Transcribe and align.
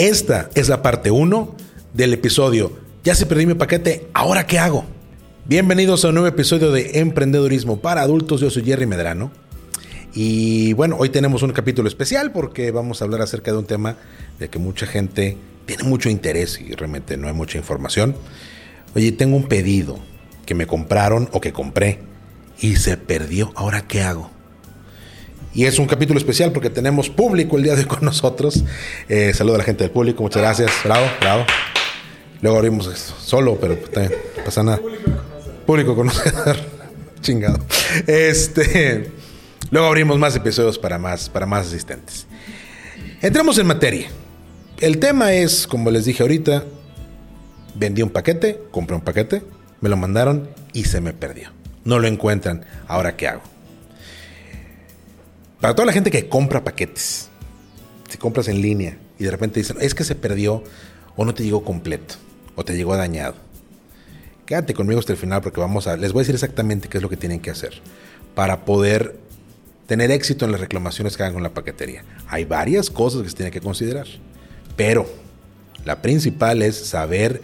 Esta 0.00 0.48
es 0.54 0.70
la 0.70 0.80
parte 0.80 1.10
1 1.10 1.56
del 1.92 2.14
episodio. 2.14 2.72
Ya 3.04 3.14
se 3.14 3.26
perdí 3.26 3.44
mi 3.44 3.52
paquete, 3.52 4.08
¿ahora 4.14 4.46
qué 4.46 4.58
hago? 4.58 4.86
Bienvenidos 5.44 6.02
a 6.02 6.08
un 6.08 6.14
nuevo 6.14 6.26
episodio 6.26 6.72
de 6.72 7.00
Emprendedurismo 7.00 7.82
para 7.82 8.00
adultos. 8.00 8.40
Yo 8.40 8.48
soy 8.48 8.64
Jerry 8.64 8.86
Medrano. 8.86 9.30
Y 10.14 10.72
bueno, 10.72 10.96
hoy 10.98 11.10
tenemos 11.10 11.42
un 11.42 11.52
capítulo 11.52 11.86
especial 11.86 12.32
porque 12.32 12.70
vamos 12.70 13.02
a 13.02 13.04
hablar 13.04 13.20
acerca 13.20 13.52
de 13.52 13.58
un 13.58 13.66
tema 13.66 13.96
de 14.38 14.48
que 14.48 14.58
mucha 14.58 14.86
gente 14.86 15.36
tiene 15.66 15.82
mucho 15.82 16.08
interés 16.08 16.58
y 16.58 16.72
realmente 16.72 17.18
no 17.18 17.28
hay 17.28 17.34
mucha 17.34 17.58
información. 17.58 18.16
Oye, 18.94 19.12
tengo 19.12 19.36
un 19.36 19.48
pedido 19.48 19.98
que 20.46 20.54
me 20.54 20.66
compraron 20.66 21.28
o 21.32 21.42
que 21.42 21.52
compré 21.52 21.98
y 22.58 22.76
se 22.76 22.96
perdió. 22.96 23.52
¿Ahora 23.54 23.86
qué 23.86 24.00
hago? 24.00 24.30
Y 25.52 25.64
es 25.64 25.78
un 25.78 25.86
capítulo 25.86 26.18
especial 26.18 26.52
porque 26.52 26.70
tenemos 26.70 27.10
público 27.10 27.56
el 27.56 27.64
día 27.64 27.74
de 27.74 27.80
hoy 27.80 27.86
con 27.86 28.04
nosotros. 28.04 28.62
Eh, 29.08 29.32
saludo 29.34 29.56
a 29.56 29.58
la 29.58 29.64
gente 29.64 29.82
del 29.82 29.90
público, 29.90 30.22
muchas 30.22 30.42
gracias. 30.42 30.70
Bravo, 30.84 31.06
bravo. 31.20 31.44
Luego 32.40 32.56
abrimos 32.58 32.86
solo, 33.20 33.58
pero 33.60 33.76
también 33.76 34.14
no 34.36 34.44
pasa 34.44 34.62
nada. 34.62 34.80
Público 35.66 35.96
conocedor. 35.96 36.56
Chingado. 37.20 37.58
Este. 38.06 39.10
Luego 39.70 39.88
abrimos 39.88 40.18
más 40.18 40.36
episodios 40.36 40.78
para 40.78 40.98
más, 40.98 41.28
para 41.28 41.46
más 41.46 41.66
asistentes. 41.66 42.26
Entramos 43.20 43.58
en 43.58 43.66
materia. 43.66 44.08
El 44.78 44.98
tema 44.98 45.32
es, 45.32 45.66
como 45.66 45.90
les 45.90 46.04
dije 46.04 46.22
ahorita, 46.22 46.64
vendí 47.74 48.02
un 48.02 48.10
paquete, 48.10 48.60
compré 48.70 48.96
un 48.96 49.02
paquete, 49.02 49.42
me 49.80 49.88
lo 49.88 49.96
mandaron 49.96 50.48
y 50.72 50.84
se 50.84 51.00
me 51.00 51.12
perdió. 51.12 51.50
No 51.84 51.98
lo 51.98 52.06
encuentran. 52.06 52.64
Ahora, 52.88 53.16
¿qué 53.16 53.28
hago? 53.28 53.42
Para 55.60 55.74
toda 55.74 55.86
la 55.86 55.92
gente 55.92 56.10
que 56.10 56.28
compra 56.28 56.64
paquetes, 56.64 57.28
si 58.08 58.16
compras 58.16 58.48
en 58.48 58.62
línea 58.62 58.96
y 59.18 59.24
de 59.24 59.30
repente 59.30 59.60
dicen, 59.60 59.76
es 59.80 59.94
que 59.94 60.04
se 60.04 60.14
perdió 60.14 60.64
o 61.16 61.24
no 61.24 61.34
te 61.34 61.44
llegó 61.44 61.64
completo 61.64 62.14
o 62.56 62.64
te 62.64 62.74
llegó 62.74 62.96
dañado. 62.96 63.34
Quédate 64.46 64.72
conmigo 64.72 64.98
hasta 64.98 65.12
el 65.12 65.18
final 65.18 65.42
porque 65.42 65.60
vamos 65.60 65.86
a, 65.86 65.98
les 65.98 66.12
voy 66.12 66.20
a 66.20 66.22
decir 66.22 66.34
exactamente 66.34 66.88
qué 66.88 66.96
es 66.96 67.02
lo 67.02 67.10
que 67.10 67.18
tienen 67.18 67.40
que 67.40 67.50
hacer 67.50 67.82
para 68.34 68.64
poder 68.64 69.18
tener 69.86 70.10
éxito 70.10 70.46
en 70.46 70.52
las 70.52 70.60
reclamaciones 70.60 71.16
que 71.16 71.24
hagan 71.24 71.34
con 71.34 71.42
la 71.42 71.52
paquetería. 71.52 72.04
Hay 72.28 72.46
varias 72.46 72.88
cosas 72.88 73.22
que 73.22 73.28
se 73.28 73.36
tienen 73.36 73.52
que 73.52 73.60
considerar, 73.60 74.06
pero 74.76 75.06
la 75.84 76.00
principal 76.00 76.62
es 76.62 76.76
saber 76.76 77.42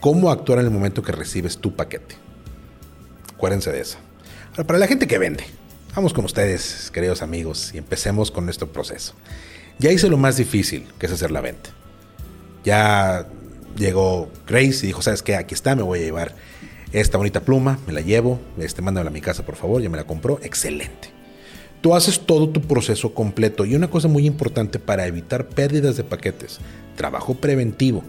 cómo 0.00 0.30
actuar 0.30 0.60
en 0.60 0.64
el 0.64 0.70
momento 0.70 1.02
que 1.02 1.12
recibes 1.12 1.58
tu 1.58 1.76
paquete. 1.76 2.16
Acuérdense 3.34 3.70
de 3.70 3.80
eso. 3.80 3.98
Ahora, 4.52 4.66
para 4.66 4.78
la 4.78 4.86
gente 4.86 5.06
que 5.06 5.18
vende, 5.18 5.44
Vamos 5.94 6.12
con 6.12 6.24
ustedes, 6.24 6.88
queridos 6.92 7.20
amigos, 7.20 7.72
y 7.74 7.78
empecemos 7.78 8.30
con 8.30 8.44
nuestro 8.44 8.72
proceso. 8.72 9.12
Ya 9.80 9.90
hice 9.90 10.08
lo 10.08 10.16
más 10.16 10.36
difícil, 10.36 10.86
que 11.00 11.06
es 11.06 11.12
hacer 11.12 11.32
la 11.32 11.40
venta. 11.40 11.70
Ya 12.62 13.26
llegó 13.76 14.30
Grace 14.46 14.84
y 14.84 14.86
dijo, 14.86 15.02
¿sabes 15.02 15.20
qué? 15.22 15.34
Aquí 15.34 15.52
está, 15.52 15.74
me 15.74 15.82
voy 15.82 15.98
a 15.98 16.02
llevar 16.02 16.36
esta 16.92 17.18
bonita 17.18 17.40
pluma, 17.40 17.80
me 17.88 17.92
la 17.92 18.02
llevo, 18.02 18.38
este, 18.58 18.82
mándamela 18.82 19.10
a 19.10 19.12
mi 19.12 19.20
casa, 19.20 19.44
por 19.44 19.56
favor, 19.56 19.82
ya 19.82 19.90
me 19.90 19.96
la 19.96 20.04
compró, 20.04 20.38
excelente. 20.44 21.10
Tú 21.80 21.96
haces 21.96 22.20
todo 22.20 22.50
tu 22.50 22.60
proceso 22.60 23.12
completo 23.12 23.64
y 23.64 23.74
una 23.74 23.90
cosa 23.90 24.06
muy 24.06 24.26
importante 24.26 24.78
para 24.78 25.08
evitar 25.08 25.48
pérdidas 25.48 25.96
de 25.96 26.04
paquetes, 26.04 26.60
trabajo 26.94 27.34
preventivo, 27.34 28.04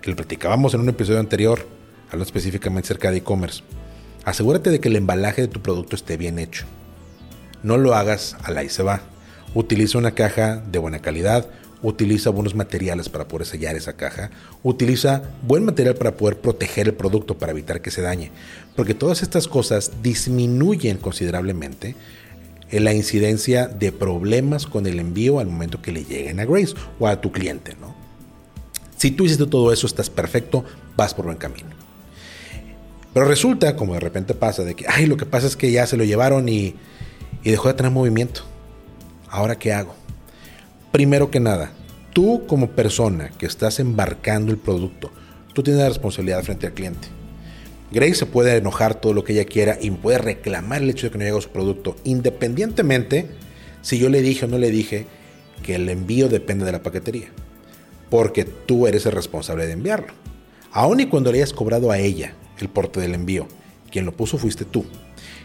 que 0.00 0.10
lo 0.10 0.16
platicábamos 0.16 0.74
en 0.74 0.80
un 0.80 0.90
episodio 0.90 1.18
anterior, 1.18 1.66
hablando 2.06 2.24
específicamente 2.24 2.86
acerca 2.86 3.10
de 3.10 3.16
e-commerce. 3.16 3.64
Asegúrate 4.24 4.70
de 4.70 4.78
que 4.78 4.88
el 4.88 4.96
embalaje 4.96 5.42
de 5.42 5.48
tu 5.48 5.60
producto 5.60 5.96
esté 5.96 6.16
bien 6.16 6.38
hecho 6.38 6.66
no 7.62 7.76
lo 7.76 7.94
hagas 7.94 8.36
al 8.44 8.58
ahí 8.58 8.68
se 8.68 8.82
va. 8.82 9.00
Utiliza 9.54 9.98
una 9.98 10.12
caja 10.12 10.62
de 10.70 10.78
buena 10.78 11.00
calidad, 11.00 11.48
utiliza 11.82 12.30
buenos 12.30 12.54
materiales 12.54 13.08
para 13.08 13.28
poder 13.28 13.46
sellar 13.46 13.76
esa 13.76 13.94
caja, 13.94 14.30
utiliza 14.62 15.22
buen 15.42 15.64
material 15.64 15.94
para 15.94 16.16
poder 16.16 16.38
proteger 16.38 16.88
el 16.88 16.94
producto 16.94 17.38
para 17.38 17.52
evitar 17.52 17.80
que 17.80 17.90
se 17.90 18.02
dañe, 18.02 18.30
porque 18.74 18.94
todas 18.94 19.22
estas 19.22 19.48
cosas 19.48 19.92
disminuyen 20.02 20.98
considerablemente 20.98 21.94
la 22.70 22.92
incidencia 22.92 23.68
de 23.68 23.92
problemas 23.92 24.66
con 24.66 24.86
el 24.86 24.98
envío 24.98 25.38
al 25.38 25.46
momento 25.46 25.80
que 25.80 25.92
le 25.92 26.04
lleguen 26.04 26.40
a 26.40 26.44
Grace 26.44 26.74
o 26.98 27.06
a 27.06 27.20
tu 27.20 27.30
cliente, 27.30 27.76
¿no? 27.80 27.94
Si 28.96 29.10
tú 29.10 29.24
hiciste 29.26 29.46
todo 29.46 29.72
eso, 29.72 29.86
estás 29.86 30.10
perfecto, 30.10 30.64
vas 30.96 31.14
por 31.14 31.26
buen 31.26 31.36
camino. 31.36 31.68
Pero 33.12 33.26
resulta, 33.26 33.76
como 33.76 33.94
de 33.94 34.00
repente 34.00 34.34
pasa, 34.34 34.64
de 34.64 34.74
que, 34.74 34.86
ay, 34.88 35.06
lo 35.06 35.16
que 35.16 35.26
pasa 35.26 35.46
es 35.46 35.56
que 35.56 35.70
ya 35.70 35.86
se 35.86 35.96
lo 35.96 36.04
llevaron 36.04 36.48
y 36.48 36.74
y 37.46 37.52
dejó 37.52 37.68
de 37.68 37.74
tener 37.74 37.92
movimiento. 37.92 38.40
¿Ahora 39.30 39.56
qué 39.56 39.72
hago? 39.72 39.94
Primero 40.90 41.30
que 41.30 41.38
nada, 41.38 41.70
tú 42.12 42.44
como 42.48 42.70
persona 42.72 43.30
que 43.38 43.46
estás 43.46 43.78
embarcando 43.78 44.50
el 44.50 44.58
producto, 44.58 45.12
tú 45.52 45.62
tienes 45.62 45.80
la 45.80 45.88
responsabilidad 45.88 46.42
frente 46.42 46.66
al 46.66 46.72
cliente. 46.72 47.06
Grace 47.92 48.16
se 48.16 48.26
puede 48.26 48.56
enojar 48.56 48.96
todo 48.96 49.14
lo 49.14 49.22
que 49.22 49.32
ella 49.32 49.44
quiera 49.44 49.78
y 49.80 49.92
puede 49.92 50.18
reclamar 50.18 50.82
el 50.82 50.90
hecho 50.90 51.06
de 51.06 51.12
que 51.12 51.18
no 51.18 51.24
llegó 51.24 51.40
su 51.40 51.50
producto, 51.50 51.94
independientemente 52.02 53.28
si 53.80 53.96
yo 53.96 54.08
le 54.08 54.22
dije 54.22 54.46
o 54.46 54.48
no 54.48 54.58
le 54.58 54.72
dije 54.72 55.06
que 55.62 55.76
el 55.76 55.88
envío 55.88 56.28
depende 56.28 56.64
de 56.64 56.72
la 56.72 56.82
paquetería, 56.82 57.28
porque 58.10 58.44
tú 58.44 58.88
eres 58.88 59.06
el 59.06 59.12
responsable 59.12 59.68
de 59.68 59.74
enviarlo. 59.74 60.12
Aun 60.72 60.98
y 60.98 61.06
cuando 61.06 61.30
le 61.30 61.38
hayas 61.38 61.52
cobrado 61.52 61.92
a 61.92 61.98
ella 61.98 62.34
el 62.58 62.68
porte 62.68 62.98
del 62.98 63.14
envío, 63.14 63.46
quien 63.90 64.04
lo 64.04 64.12
puso 64.12 64.38
fuiste 64.38 64.64
tú. 64.64 64.84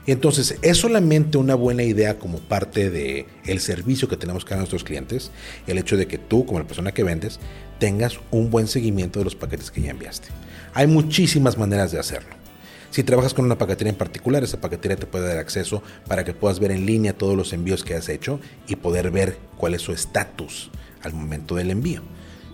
Entonces, 0.08 0.58
es 0.62 0.78
solamente 0.78 1.38
una 1.38 1.56
buena 1.56 1.84
idea 1.84 2.18
como 2.18 2.40
parte 2.40 2.90
del 2.90 3.26
el 3.46 3.60
servicio 3.60 4.08
que 4.08 4.18
tenemos 4.18 4.44
que 4.44 4.50
dar 4.50 4.58
a 4.58 4.62
nuestros 4.62 4.84
clientes, 4.84 5.32
el 5.68 5.78
hecho 5.78 5.96
de 5.96 6.08
que 6.08 6.18
tú, 6.18 6.46
como 6.46 6.60
la 6.60 6.66
persona 6.66 6.92
que 6.92 7.04
vendes, 7.04 7.40
tengas 7.80 8.20
un 8.32 8.50
buen 8.50 8.68
seguimiento 8.68 9.20
de 9.20 9.26
los 9.26 9.36
paquetes 9.36 9.70
que 9.70 9.82
ya 9.82 9.92
enviaste. 9.92 10.30
Hay 10.74 10.88
muchísimas 10.88 11.58
maneras 11.58 11.92
de 11.92 12.00
hacerlo. 12.00 12.30
Si 12.90 13.04
trabajas 13.04 13.34
con 13.34 13.46
una 13.46 13.58
paquetería 13.58 13.92
en 13.92 13.98
particular, 13.98 14.44
esa 14.44 14.60
paquetería 14.60 14.98
te 14.98 15.06
puede 15.06 15.28
dar 15.28 15.38
acceso 15.38 15.82
para 16.08 16.26
que 16.26 16.34
puedas 16.34 16.60
ver 16.60 16.72
en 16.72 16.86
línea 16.86 17.14
todos 17.14 17.38
los 17.38 17.54
envíos 17.54 17.84
que 17.84 17.96
has 17.96 18.10
hecho 18.10 18.40
y 18.68 18.76
poder 18.76 19.12
ver 19.12 19.38
cuál 19.58 19.76
es 19.76 19.82
su 19.82 19.94
estatus 19.94 20.72
al 21.04 21.14
momento 21.14 21.56
del 21.56 21.72
envío 21.72 22.02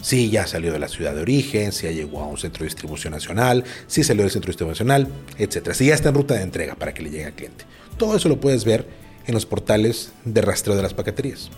si 0.02 0.30
ya 0.30 0.48
salió 0.48 0.72
de 0.72 0.80
la 0.80 0.88
ciudad 0.88 1.16
de 1.16 1.22
origen, 1.22 1.72
si 1.72 1.86
ya 1.86 1.92
llegó 1.92 2.22
a 2.22 2.28
un 2.28 2.38
centro 2.38 2.60
de 2.60 2.66
distribución 2.66 3.14
nacional, 3.14 3.64
si 3.88 4.04
salió 4.04 4.24
del 4.24 4.32
centro 4.32 4.48
de 4.48 4.52
distribución 4.54 4.88
nacional, 4.88 5.14
etc. 5.38 5.74
Si 5.74 5.88
ya 5.88 5.96
está 5.96 6.10
en 6.10 6.16
ruta 6.16 6.36
de 6.36 6.44
entrega 6.44 6.76
para 6.76 6.94
que 6.94 7.04
le 7.04 7.10
llegue 7.10 7.26
al 7.26 7.34
cliente. 7.34 7.66
Todo 7.98 8.16
eso 8.16 8.30
lo 8.30 8.40
puedes 8.40 8.64
ver 8.64 8.88
en 9.26 9.34
los 9.34 9.46
portales 9.46 10.12
de 10.24 10.42
rastreo 10.42 10.76
de 10.76 10.84
las 10.84 10.94
paqueterías. 10.94 11.50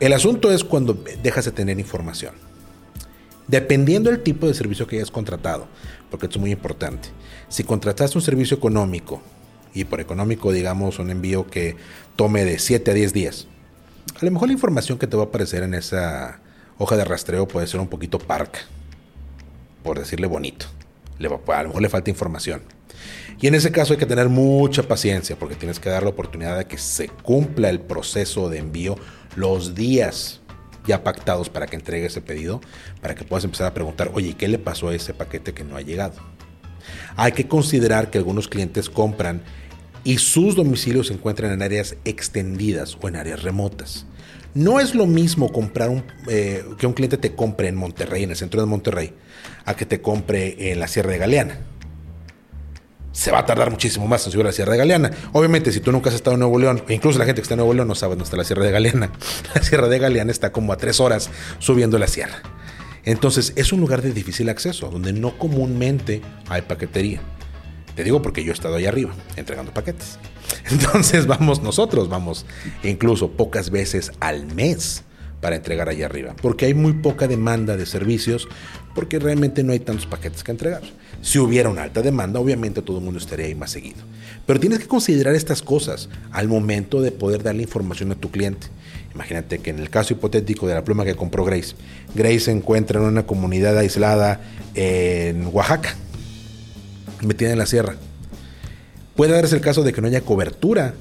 El 0.00 0.12
asunto 0.12 0.50
es 0.50 0.64
cuando 0.64 1.04
dejas 1.22 1.44
de 1.44 1.52
tener 1.52 1.78
información. 1.78 2.34
Dependiendo 3.46 4.10
del 4.10 4.22
tipo 4.22 4.46
de 4.46 4.54
servicio 4.54 4.86
que 4.86 4.96
hayas 4.96 5.10
contratado, 5.10 5.68
porque 6.10 6.26
esto 6.26 6.38
es 6.38 6.40
muy 6.40 6.50
importante. 6.50 7.10
Si 7.48 7.62
contrataste 7.62 8.18
un 8.18 8.22
servicio 8.22 8.56
económico, 8.56 9.22
y 9.74 9.84
por 9.84 10.00
económico 10.00 10.52
digamos 10.52 10.98
un 10.98 11.10
envío 11.10 11.46
que 11.46 11.76
tome 12.16 12.44
de 12.44 12.58
7 12.58 12.90
a 12.90 12.94
10 12.94 13.12
días, 13.12 13.46
a 14.20 14.24
lo 14.24 14.30
mejor 14.30 14.48
la 14.48 14.54
información 14.54 14.98
que 14.98 15.06
te 15.06 15.16
va 15.16 15.24
a 15.24 15.26
aparecer 15.26 15.62
en 15.62 15.74
esa 15.74 16.40
hoja 16.78 16.96
de 16.96 17.04
rastreo 17.04 17.46
puede 17.48 17.66
ser 17.66 17.80
un 17.80 17.88
poquito 17.88 18.18
parca, 18.18 18.60
por 19.82 19.98
decirle 19.98 20.26
bonito. 20.26 20.66
Le, 21.18 21.28
a 21.28 21.62
lo 21.62 21.68
mejor 21.68 21.82
le 21.82 21.88
falta 21.88 22.10
información. 22.10 22.62
Y 23.40 23.46
en 23.46 23.54
ese 23.54 23.72
caso 23.72 23.92
hay 23.92 23.98
que 23.98 24.06
tener 24.06 24.28
mucha 24.28 24.82
paciencia 24.84 25.36
porque 25.36 25.54
tienes 25.54 25.80
que 25.80 25.90
dar 25.90 26.02
la 26.02 26.10
oportunidad 26.10 26.56
de 26.56 26.66
que 26.66 26.78
se 26.78 27.08
cumpla 27.08 27.68
el 27.68 27.80
proceso 27.80 28.48
de 28.48 28.58
envío 28.58 28.96
los 29.36 29.74
días 29.74 30.40
ya 30.86 31.02
pactados 31.02 31.48
para 31.48 31.66
que 31.66 31.76
entregue 31.76 32.06
ese 32.06 32.20
pedido, 32.20 32.60
para 33.00 33.14
que 33.14 33.24
puedas 33.24 33.44
empezar 33.44 33.66
a 33.66 33.74
preguntar, 33.74 34.10
oye, 34.14 34.34
¿qué 34.34 34.48
le 34.48 34.58
pasó 34.58 34.88
a 34.88 34.94
ese 34.94 35.14
paquete 35.14 35.54
que 35.54 35.64
no 35.64 35.76
ha 35.76 35.80
llegado? 35.80 36.14
Hay 37.16 37.32
que 37.32 37.48
considerar 37.48 38.10
que 38.10 38.18
algunos 38.18 38.48
clientes 38.48 38.90
compran 38.90 39.42
y 40.04 40.18
sus 40.18 40.54
domicilios 40.54 41.06
se 41.06 41.14
encuentran 41.14 41.52
en 41.52 41.62
áreas 41.62 41.96
extendidas 42.04 42.98
o 43.00 43.08
en 43.08 43.16
áreas 43.16 43.42
remotas. 43.42 44.06
No 44.54 44.78
es 44.78 44.94
lo 44.94 45.06
mismo 45.06 45.52
comprar 45.52 45.88
un, 45.90 46.04
eh, 46.28 46.64
que 46.78 46.86
un 46.86 46.92
cliente 46.92 47.18
te 47.18 47.34
compre 47.34 47.68
en 47.68 47.74
Monterrey, 47.74 48.22
en 48.22 48.30
el 48.30 48.36
centro 48.36 48.60
de 48.60 48.66
Monterrey, 48.66 49.12
a 49.64 49.74
que 49.74 49.84
te 49.84 50.00
compre 50.00 50.70
en 50.70 50.78
la 50.78 50.86
Sierra 50.86 51.10
de 51.10 51.18
Galeana. 51.18 51.58
se 53.10 53.30
va 53.30 53.38
a 53.38 53.46
tardar 53.46 53.70
muchísimo 53.70 54.08
más 54.08 54.26
en 54.26 54.32
subir 54.32 54.44
a 54.44 54.48
la 54.48 54.52
Sierra 54.52 54.72
de 54.72 54.78
Galeana. 54.78 55.10
Obviamente, 55.32 55.70
si 55.70 55.78
tú 55.78 55.92
nunca 55.92 56.08
has 56.08 56.16
estado 56.16 56.34
en 56.34 56.40
Nuevo 56.40 56.58
León, 56.58 56.82
incluso 56.88 57.16
la 57.18 57.24
gente 57.24 57.40
que 57.40 57.44
está 57.44 57.54
en 57.54 57.58
Nuevo 57.58 57.72
León 57.72 57.86
no 57.86 57.94
sabe 57.94 58.12
dónde 58.12 58.24
está 58.24 58.36
la 58.36 58.42
Sierra 58.42 58.64
de 58.64 58.72
Galeana. 58.72 59.12
La 59.54 59.62
Sierra 59.62 59.88
de 59.88 59.98
Galeana 60.00 60.32
está 60.32 60.50
como 60.50 60.72
a 60.72 60.76
tres 60.76 60.98
horas 60.98 61.30
subiendo 61.60 61.96
la 61.98 62.08
sierra. 62.08 62.42
Entonces, 63.04 63.52
es 63.54 63.72
un 63.72 63.80
lugar 63.80 64.02
de 64.02 64.12
difícil 64.12 64.48
acceso, 64.48 64.88
donde 64.88 65.12
no 65.12 65.38
comúnmente 65.38 66.22
hay 66.48 66.62
paquetería. 66.62 67.20
Te 67.94 68.02
digo 68.02 68.20
porque 68.20 68.42
yo 68.42 68.50
he 68.50 68.54
estado 68.54 68.76
ahí 68.76 68.86
arriba, 68.86 69.14
entregando 69.36 69.72
paquetes. 69.72 70.18
Entonces, 70.70 71.26
vamos 71.26 71.62
nosotros, 71.62 72.08
vamos 72.08 72.46
incluso 72.82 73.30
pocas 73.30 73.70
veces 73.70 74.12
al 74.20 74.46
mes 74.54 75.04
para 75.40 75.56
entregar 75.56 75.90
allá 75.90 76.06
arriba, 76.06 76.34
porque 76.40 76.64
hay 76.64 76.72
muy 76.72 76.94
poca 76.94 77.28
demanda 77.28 77.76
de 77.76 77.84
servicios, 77.84 78.48
porque 78.94 79.18
realmente 79.18 79.62
no 79.62 79.72
hay 79.72 79.78
tantos 79.78 80.06
paquetes 80.06 80.42
que 80.42 80.52
entregar. 80.52 80.80
Si 81.20 81.38
hubiera 81.38 81.68
una 81.68 81.82
alta 81.82 82.00
demanda, 82.00 82.40
obviamente 82.40 82.80
todo 82.80 82.98
el 82.98 83.04
mundo 83.04 83.18
estaría 83.18 83.44
ahí 83.44 83.54
más 83.54 83.70
seguido. 83.70 83.98
Pero 84.46 84.58
tienes 84.58 84.78
que 84.78 84.86
considerar 84.86 85.34
estas 85.34 85.60
cosas 85.60 86.08
al 86.32 86.48
momento 86.48 87.02
de 87.02 87.12
poder 87.12 87.42
darle 87.42 87.62
información 87.62 88.10
a 88.12 88.14
tu 88.14 88.30
cliente. 88.30 88.68
Imagínate 89.14 89.58
que 89.58 89.68
en 89.68 89.80
el 89.80 89.90
caso 89.90 90.14
hipotético 90.14 90.66
de 90.66 90.74
la 90.74 90.84
pluma 90.84 91.04
que 91.04 91.14
compró 91.14 91.44
Grace, 91.44 91.74
Grace 92.14 92.40
se 92.40 92.52
encuentra 92.52 92.98
en 92.98 93.06
una 93.06 93.26
comunidad 93.26 93.76
aislada 93.76 94.40
en 94.74 95.46
Oaxaca, 95.52 95.94
metida 97.20 97.52
en 97.52 97.58
la 97.58 97.66
sierra. 97.66 97.96
Puede 99.16 99.32
darse 99.32 99.54
el 99.54 99.60
caso 99.60 99.82
de 99.82 99.92
que 99.92 100.00
no 100.00 100.08
haya 100.08 100.22
cobertura 100.22 100.94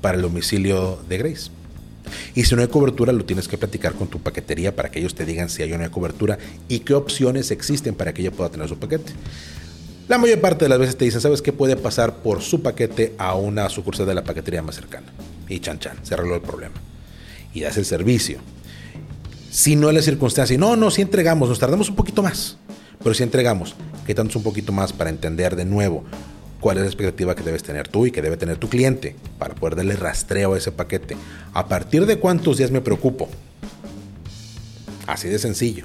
para 0.00 0.16
el 0.16 0.22
domicilio 0.22 0.98
de 1.08 1.18
Grace. 1.18 1.50
Y 2.36 2.44
si 2.44 2.54
no 2.54 2.62
hay 2.62 2.68
cobertura, 2.68 3.12
lo 3.12 3.24
tienes 3.24 3.48
que 3.48 3.58
platicar 3.58 3.94
con 3.94 4.06
tu 4.06 4.20
paquetería 4.20 4.76
para 4.76 4.90
que 4.90 5.00
ellos 5.00 5.14
te 5.14 5.24
digan 5.24 5.48
si 5.48 5.62
hay 5.62 5.72
o 5.72 5.78
no 5.78 5.84
hay 5.84 5.90
cobertura 5.90 6.38
y 6.68 6.80
qué 6.80 6.94
opciones 6.94 7.50
existen 7.50 7.94
para 7.94 8.14
que 8.14 8.22
ella 8.22 8.30
pueda 8.30 8.50
tener 8.50 8.68
su 8.68 8.78
paquete. 8.78 9.12
La 10.06 10.18
mayor 10.18 10.40
parte 10.40 10.66
de 10.66 10.68
las 10.68 10.78
veces 10.78 10.96
te 10.96 11.04
dicen, 11.04 11.20
¿sabes 11.20 11.42
qué 11.42 11.52
puede 11.52 11.76
pasar 11.76 12.18
por 12.18 12.42
su 12.42 12.62
paquete 12.62 13.14
a 13.18 13.34
una 13.34 13.68
sucursal 13.68 14.06
de 14.06 14.14
la 14.14 14.22
paquetería 14.22 14.62
más 14.62 14.76
cercana? 14.76 15.08
Y 15.48 15.58
chan 15.58 15.80
chan, 15.80 15.96
se 16.04 16.14
arregló 16.14 16.36
el 16.36 16.42
problema. 16.42 16.76
Y 17.52 17.62
das 17.62 17.76
el 17.76 17.84
servicio. 17.84 18.38
Si 19.50 19.74
no 19.74 19.88
es 19.88 19.94
la 19.96 20.02
circunstancia, 20.02 20.56
no, 20.56 20.76
no, 20.76 20.92
si 20.92 21.02
entregamos, 21.02 21.48
nos 21.48 21.58
tardamos 21.58 21.88
un 21.88 21.96
poquito 21.96 22.22
más, 22.22 22.56
pero 23.02 23.14
si 23.14 23.24
entregamos, 23.24 23.74
¿qué 24.06 24.14
tanto 24.14 24.38
un 24.38 24.44
poquito 24.44 24.70
más 24.70 24.92
para 24.92 25.10
entender 25.10 25.56
de 25.56 25.64
nuevo 25.64 26.04
cuál 26.66 26.78
es 26.78 26.82
la 26.82 26.88
expectativa 26.88 27.36
que 27.36 27.44
debes 27.44 27.62
tener 27.62 27.86
tú 27.86 28.06
y 28.06 28.10
que 28.10 28.20
debe 28.20 28.36
tener 28.36 28.56
tu 28.56 28.68
cliente 28.68 29.14
para 29.38 29.54
poder 29.54 29.76
darle 29.76 29.94
rastreo 29.94 30.54
a 30.54 30.58
ese 30.58 30.72
paquete. 30.72 31.16
¿A 31.54 31.68
partir 31.68 32.06
de 32.06 32.18
cuántos 32.18 32.56
días 32.56 32.72
me 32.72 32.80
preocupo? 32.80 33.28
Así 35.06 35.28
de 35.28 35.38
sencillo. 35.38 35.84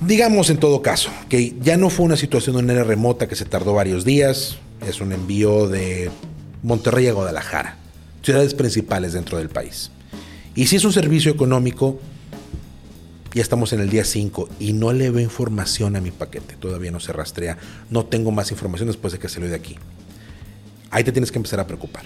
Digamos 0.00 0.48
en 0.48 0.58
todo 0.58 0.80
caso 0.80 1.10
que 1.28 1.56
ya 1.60 1.76
no 1.76 1.90
fue 1.90 2.06
una 2.06 2.16
situación 2.16 2.54
de 2.54 2.62
una 2.62 2.84
remota 2.84 3.26
que 3.26 3.34
se 3.34 3.44
tardó 3.46 3.74
varios 3.74 4.04
días, 4.04 4.58
es 4.86 5.00
un 5.00 5.10
envío 5.10 5.66
de 5.66 6.08
Monterrey 6.62 7.08
a 7.08 7.12
Guadalajara, 7.12 7.78
ciudades 8.22 8.54
principales 8.54 9.12
dentro 9.12 9.38
del 9.38 9.48
país. 9.48 9.90
Y 10.54 10.68
si 10.68 10.76
es 10.76 10.84
un 10.84 10.92
servicio 10.92 11.32
económico, 11.32 11.98
ya 13.32 13.42
estamos 13.42 13.72
en 13.72 13.80
el 13.80 13.90
día 13.90 14.04
5 14.04 14.48
y 14.58 14.72
no 14.72 14.92
le 14.92 15.10
veo 15.10 15.22
información 15.22 15.94
a 15.94 16.00
mi 16.00 16.10
paquete, 16.10 16.56
todavía 16.56 16.90
no 16.90 16.98
se 16.98 17.12
rastrea, 17.12 17.58
no 17.88 18.04
tengo 18.04 18.32
más 18.32 18.50
información 18.50 18.88
después 18.88 19.12
de 19.12 19.18
que 19.20 19.28
salió 19.28 19.48
de 19.48 19.54
aquí. 19.54 19.76
Ahí 20.90 21.04
te 21.04 21.12
tienes 21.12 21.30
que 21.30 21.38
empezar 21.38 21.60
a 21.60 21.66
preocupar. 21.66 22.04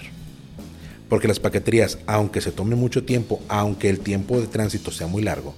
Porque 1.09 1.27
las 1.27 1.39
paqueterías, 1.39 1.97
aunque 2.05 2.41
se 2.41 2.51
tome 2.51 2.75
mucho 2.75 3.03
tiempo, 3.03 3.41
aunque 3.47 3.89
el 3.89 3.99
tiempo 3.99 4.39
de 4.39 4.47
tránsito 4.47 4.91
sea 4.91 5.07
muy 5.07 5.23
largo, 5.23 5.55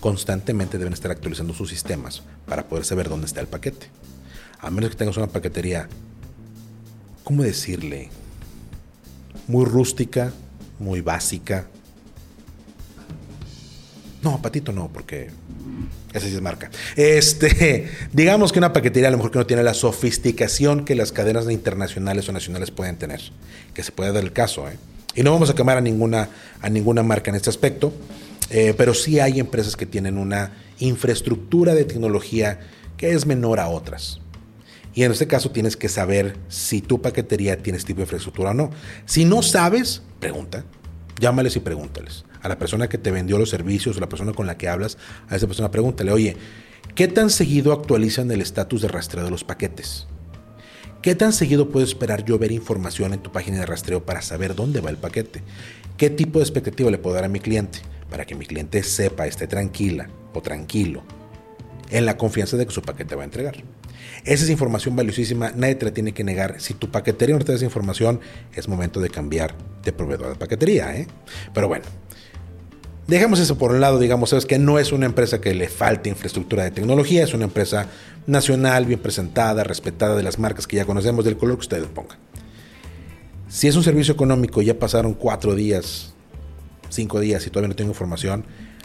constantemente 0.00 0.78
deben 0.78 0.92
estar 0.92 1.10
actualizando 1.10 1.54
sus 1.54 1.70
sistemas 1.70 2.22
para 2.46 2.68
poder 2.68 2.84
saber 2.84 3.08
dónde 3.08 3.26
está 3.26 3.40
el 3.40 3.46
paquete. 3.46 3.88
A 4.60 4.70
menos 4.70 4.90
que 4.90 4.96
tengas 4.96 5.16
una 5.16 5.28
paquetería, 5.28 5.88
¿cómo 7.24 7.42
decirle? 7.42 8.10
Muy 9.48 9.64
rústica, 9.64 10.32
muy 10.78 11.00
básica, 11.00 11.66
no, 14.22 14.40
patito 14.40 14.72
no, 14.72 14.88
porque 14.92 15.30
esa 16.12 16.26
sí 16.26 16.34
es 16.34 16.40
marca. 16.40 16.70
Este, 16.96 17.88
digamos 18.12 18.52
que 18.52 18.58
una 18.58 18.72
paquetería 18.72 19.08
a 19.08 19.10
lo 19.10 19.16
mejor 19.16 19.32
que 19.32 19.38
no 19.38 19.46
tiene 19.46 19.62
la 19.62 19.74
sofisticación 19.74 20.84
que 20.84 20.94
las 20.94 21.12
cadenas 21.12 21.50
internacionales 21.50 22.28
o 22.28 22.32
nacionales 22.32 22.70
pueden 22.70 22.96
tener, 22.96 23.20
que 23.74 23.82
se 23.82 23.92
puede 23.92 24.12
dar 24.12 24.22
el 24.22 24.32
caso, 24.32 24.68
¿eh? 24.68 24.76
Y 25.14 25.22
no 25.22 25.32
vamos 25.32 25.50
a 25.50 25.54
quemar 25.54 25.76
a 25.76 25.80
ninguna, 25.80 26.30
a 26.60 26.70
ninguna 26.70 27.02
marca 27.02 27.30
en 27.30 27.36
este 27.36 27.50
aspecto, 27.50 27.92
eh, 28.50 28.74
pero 28.76 28.94
sí 28.94 29.20
hay 29.20 29.40
empresas 29.40 29.76
que 29.76 29.84
tienen 29.84 30.16
una 30.16 30.52
infraestructura 30.78 31.74
de 31.74 31.84
tecnología 31.84 32.60
que 32.96 33.12
es 33.12 33.26
menor 33.26 33.60
a 33.60 33.68
otras. 33.68 34.20
Y 34.94 35.04
en 35.04 35.12
este 35.12 35.26
caso 35.26 35.50
tienes 35.50 35.76
que 35.76 35.88
saber 35.88 36.36
si 36.48 36.80
tu 36.80 37.00
paquetería 37.00 37.56
tiene 37.58 37.78
este 37.78 37.88
tipo 37.88 37.98
de 37.98 38.04
infraestructura 38.04 38.50
o 38.50 38.54
no. 38.54 38.70
Si 39.06 39.24
no 39.24 39.42
sabes, 39.42 40.02
pregunta, 40.20 40.64
llámales 41.22 41.54
y 41.54 41.60
pregúntales 41.60 42.24
a 42.42 42.48
la 42.48 42.58
persona 42.58 42.88
que 42.88 42.98
te 42.98 43.12
vendió 43.12 43.38
los 43.38 43.48
servicios, 43.48 43.96
o 43.96 44.00
la 44.00 44.08
persona 44.08 44.32
con 44.32 44.48
la 44.48 44.58
que 44.58 44.68
hablas, 44.68 44.98
a 45.28 45.36
esa 45.36 45.46
persona 45.46 45.70
pregúntale, 45.70 46.10
oye, 46.10 46.36
¿qué 46.96 47.06
tan 47.06 47.30
seguido 47.30 47.72
actualizan 47.72 48.30
el 48.32 48.40
estatus 48.40 48.82
de 48.82 48.88
rastreo 48.88 49.24
de 49.24 49.30
los 49.30 49.44
paquetes? 49.44 50.08
¿Qué 51.00 51.14
tan 51.14 51.32
seguido 51.32 51.70
puedo 51.70 51.86
esperar 51.86 52.24
yo 52.24 52.38
ver 52.38 52.50
información 52.50 53.14
en 53.14 53.20
tu 53.20 53.30
página 53.30 53.60
de 53.60 53.66
rastreo 53.66 54.04
para 54.04 54.20
saber 54.20 54.56
dónde 54.56 54.80
va 54.80 54.90
el 54.90 54.96
paquete? 54.96 55.42
¿Qué 55.96 56.10
tipo 56.10 56.40
de 56.40 56.44
expectativa 56.44 56.90
le 56.90 56.98
puedo 56.98 57.14
dar 57.14 57.24
a 57.24 57.28
mi 57.28 57.38
cliente? 57.38 57.78
Para 58.10 58.24
que 58.24 58.34
mi 58.34 58.44
cliente 58.44 58.82
sepa, 58.82 59.26
esté 59.28 59.46
tranquila 59.46 60.10
o 60.34 60.42
tranquilo, 60.42 61.04
en 61.90 62.04
la 62.04 62.16
confianza 62.16 62.56
de 62.56 62.66
que 62.66 62.72
su 62.72 62.82
paquete 62.82 63.14
va 63.14 63.22
a 63.22 63.26
entregar. 63.26 63.54
Esa 64.24 64.44
es 64.44 64.50
información 64.50 64.94
valiosísima, 64.94 65.52
nadie 65.56 65.74
te 65.74 65.84
la 65.84 65.92
tiene 65.92 66.12
que 66.12 66.22
negar. 66.22 66.60
Si 66.60 66.74
tu 66.74 66.90
paquetería 66.90 67.36
no 67.36 67.44
te 67.44 67.52
da 67.52 67.56
esa 67.56 67.64
información, 67.64 68.20
es 68.54 68.68
momento 68.68 69.00
de 69.00 69.10
cambiar 69.10 69.54
de 69.82 69.92
proveedor 69.92 70.30
de 70.30 70.36
paquetería. 70.36 70.96
¿eh? 70.96 71.06
Pero 71.52 71.68
bueno, 71.68 71.84
Dejemos 73.06 73.40
eso 73.40 73.58
por 73.58 73.72
un 73.72 73.80
lado, 73.80 73.98
digamos, 73.98 74.30
sabes 74.30 74.46
que 74.46 74.58
no 74.60 74.78
es 74.78 74.92
una 74.92 75.06
empresa 75.06 75.40
que 75.40 75.54
le 75.54 75.68
falte 75.68 76.08
infraestructura 76.08 76.62
de 76.62 76.70
tecnología, 76.70 77.24
es 77.24 77.34
una 77.34 77.44
empresa 77.44 77.88
nacional, 78.28 78.86
bien 78.86 79.00
presentada, 79.00 79.64
respetada 79.64 80.14
de 80.14 80.22
las 80.22 80.38
marcas 80.38 80.68
que 80.68 80.76
ya 80.76 80.84
conocemos, 80.84 81.24
del 81.24 81.36
color 81.36 81.56
que 81.56 81.62
ustedes 81.62 81.88
pongan. 81.88 82.18
Si 83.48 83.66
es 83.66 83.74
un 83.74 83.82
servicio 83.82 84.14
económico 84.14 84.62
y 84.62 84.66
ya 84.66 84.78
pasaron 84.78 85.14
cuatro 85.14 85.56
días, 85.56 86.14
cinco 86.90 87.18
días 87.18 87.44
y 87.46 87.50
todavía 87.50 87.68
no 87.68 87.76
tengo 87.76 87.90
información, 87.90 88.44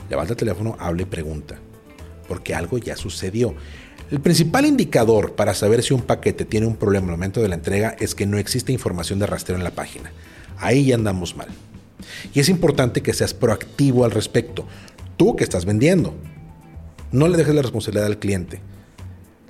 levanta 0.10 0.34
el 0.34 0.38
teléfono, 0.38 0.76
habla 0.80 1.04
y 1.04 1.06
pregunta, 1.06 1.60
porque 2.28 2.56
algo 2.56 2.80
ya 2.80 2.98
sucedió. 2.98 3.56
El 4.10 4.22
principal 4.22 4.66
indicador 4.66 5.34
para 5.34 5.54
saber 5.54 5.84
si 5.84 5.94
un 5.94 6.02
paquete 6.02 6.46
tiene 6.46 6.66
un 6.66 6.78
problema 6.78 7.08
al 7.08 7.12
momento 7.12 7.42
de 7.42 7.50
la 7.50 7.56
entrega 7.56 7.94
es 8.00 8.16
que 8.16 8.26
no 8.26 8.38
existe 8.38 8.72
información 8.72 9.20
de 9.20 9.28
rastreo 9.28 9.58
en 9.58 9.66
la 9.66 9.72
página. 9.72 10.14
Ahí 10.58 10.86
ya 10.86 10.96
andamos 10.96 11.36
mal. 11.36 11.50
Y 12.34 12.40
es 12.40 12.48
importante 12.48 13.02
que 13.02 13.14
seas 13.14 13.34
proactivo 13.34 14.06
al 14.06 14.12
respecto. 14.12 14.66
Tú 15.18 15.36
que 15.36 15.44
estás 15.44 15.66
vendiendo. 15.66 16.16
No 17.12 17.28
le 17.28 17.36
dejes 17.36 17.54
la 17.54 17.62
responsabilidad 17.62 18.06
al 18.06 18.18
cliente. 18.18 18.62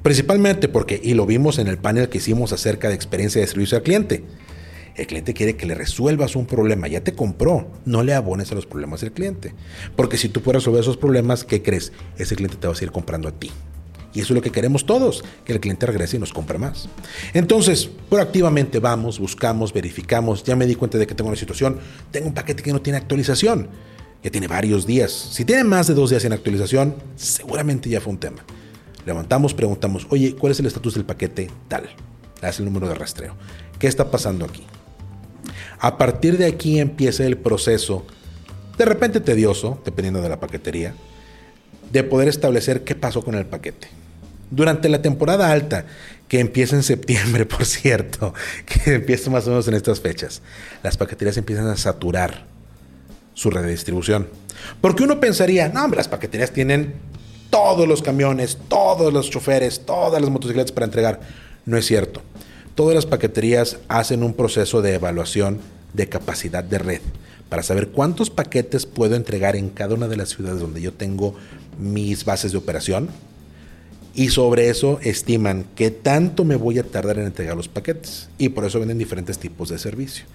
Principalmente 0.01 0.67
porque, 0.67 0.99
y 1.03 1.13
lo 1.13 1.27
vimos 1.27 1.59
en 1.59 1.67
el 1.67 1.77
panel 1.77 2.09
que 2.09 2.17
hicimos 2.17 2.51
acerca 2.51 2.89
de 2.89 2.95
experiencia 2.95 3.39
de 3.39 3.45
servicio 3.45 3.77
al 3.77 3.83
cliente, 3.83 4.23
el 4.95 5.05
cliente 5.05 5.35
quiere 5.35 5.55
que 5.55 5.67
le 5.67 5.75
resuelvas 5.75 6.35
un 6.35 6.47
problema, 6.47 6.87
ya 6.87 7.01
te 7.01 7.13
compró, 7.13 7.71
no 7.85 8.01
le 8.01 8.15
abones 8.15 8.51
a 8.51 8.55
los 8.55 8.65
problemas 8.65 9.01
del 9.01 9.11
cliente. 9.11 9.53
Porque 9.95 10.17
si 10.17 10.29
tú 10.29 10.41
puedes 10.41 10.63
resolver 10.63 10.81
esos 10.81 10.97
problemas, 10.97 11.43
¿qué 11.43 11.61
crees? 11.61 11.91
Ese 12.17 12.35
cliente 12.35 12.57
te 12.57 12.65
va 12.65 12.73
a 12.73 12.75
seguir 12.75 12.91
comprando 12.91 13.29
a 13.29 13.31
ti. 13.31 13.51
Y 14.17 14.21
eso 14.21 14.33
es 14.33 14.35
lo 14.35 14.41
que 14.41 14.49
queremos 14.49 14.87
todos, 14.87 15.23
que 15.45 15.53
el 15.53 15.59
cliente 15.59 15.85
regrese 15.85 16.17
y 16.17 16.19
nos 16.19 16.33
compre 16.33 16.57
más. 16.57 16.89
Entonces, 17.35 17.87
proactivamente 18.09 18.79
vamos, 18.79 19.19
buscamos, 19.19 19.71
verificamos. 19.71 20.43
Ya 20.43 20.55
me 20.55 20.65
di 20.65 20.73
cuenta 20.73 20.97
de 20.97 21.05
que 21.05 21.13
tengo 21.13 21.27
una 21.27 21.37
situación. 21.37 21.77
Tengo 22.09 22.25
un 22.25 22.33
paquete 22.33 22.63
que 22.63 22.73
no 22.73 22.81
tiene 22.81 22.97
actualización. 22.97 23.69
Ya 24.23 24.31
tiene 24.31 24.47
varios 24.47 24.87
días. 24.87 25.11
Si 25.11 25.45
tiene 25.45 25.63
más 25.63 25.85
de 25.85 25.93
dos 25.93 26.09
días 26.09 26.25
en 26.25 26.33
actualización, 26.33 26.95
seguramente 27.15 27.91
ya 27.91 28.01
fue 28.01 28.11
un 28.11 28.17
tema. 28.17 28.43
Levantamos, 29.05 29.53
preguntamos, 29.53 30.07
oye, 30.09 30.35
¿cuál 30.35 30.51
es 30.51 30.59
el 30.59 30.65
estatus 30.65 30.95
del 30.95 31.05
paquete 31.05 31.51
tal? 31.67 31.87
Le 32.41 32.49
el 32.49 32.65
número 32.65 32.89
de 32.89 32.95
rastreo. 32.95 33.35
¿Qué 33.77 33.85
está 33.85 34.09
pasando 34.09 34.45
aquí? 34.45 34.63
A 35.77 35.99
partir 35.99 36.39
de 36.39 36.47
aquí 36.47 36.79
empieza 36.79 37.23
el 37.23 37.37
proceso, 37.37 38.03
de 38.79 38.85
repente 38.85 39.19
tedioso, 39.19 39.79
dependiendo 39.85 40.21
de 40.21 40.29
la 40.29 40.39
paquetería, 40.39 40.95
de 41.91 42.03
poder 42.03 42.27
establecer 42.27 42.83
qué 42.83 42.95
pasó 42.95 43.23
con 43.23 43.35
el 43.35 43.45
paquete. 43.45 43.89
Durante 44.49 44.89
la 44.89 45.01
temporada 45.01 45.51
alta, 45.51 45.85
que 46.27 46.39
empieza 46.39 46.75
en 46.75 46.83
septiembre, 46.83 47.45
por 47.47 47.65
cierto, 47.65 48.33
que 48.65 48.95
empieza 48.95 49.29
más 49.29 49.47
o 49.47 49.51
menos 49.51 49.67
en 49.67 49.73
estas 49.73 49.99
fechas, 49.99 50.41
las 50.83 50.97
paqueterías 50.97 51.37
empiezan 51.37 51.67
a 51.67 51.77
saturar 51.77 52.45
su 53.33 53.49
red 53.49 53.63
de 53.63 53.71
distribución. 53.71 54.27
Porque 54.81 55.03
uno 55.03 55.19
pensaría, 55.19 55.69
no, 55.69 55.83
hombre, 55.83 55.97
las 55.97 56.07
paqueterías 56.07 56.51
tienen 56.51 56.95
todos 57.49 57.87
los 57.87 58.01
camiones, 58.01 58.57
todos 58.67 59.13
los 59.13 59.29
choferes, 59.29 59.85
todas 59.85 60.21
las 60.21 60.29
motocicletas 60.29 60.71
para 60.71 60.85
entregar. 60.85 61.19
No 61.65 61.77
es 61.77 61.85
cierto. 61.85 62.21
Todas 62.75 62.95
las 62.95 63.05
paqueterías 63.05 63.77
hacen 63.87 64.23
un 64.23 64.33
proceso 64.33 64.81
de 64.81 64.95
evaluación 64.95 65.59
de 65.93 66.09
capacidad 66.09 66.63
de 66.63 66.77
red 66.77 67.01
para 67.49 67.63
saber 67.63 67.89
cuántos 67.89 68.29
paquetes 68.29 68.85
puedo 68.85 69.15
entregar 69.15 69.55
en 69.55 69.69
cada 69.69 69.95
una 69.95 70.07
de 70.07 70.17
las 70.17 70.29
ciudades 70.29 70.59
donde 70.59 70.81
yo 70.81 70.93
tengo 70.93 71.35
mis 71.79 72.25
bases 72.25 72.51
de 72.51 72.57
operación 72.57 73.09
Y 74.17 74.29
sobre 74.29 74.69
eso 74.69 74.99
estiman 75.03 75.67
qué 75.75 75.91
tanto 75.91 76.43
me 76.43 76.55
voy 76.55 76.79
a 76.79 76.83
tardar 76.83 77.19
en 77.19 77.27
entregar 77.27 77.55
los 77.55 77.67
paquetes. 77.67 78.29
Y 78.39 78.49
por 78.49 78.65
eso 78.65 78.79
venden 78.79 78.97
diferentes 78.97 79.37
tipos 79.37 79.69
de 79.69 79.77
servicio. 79.77 80.25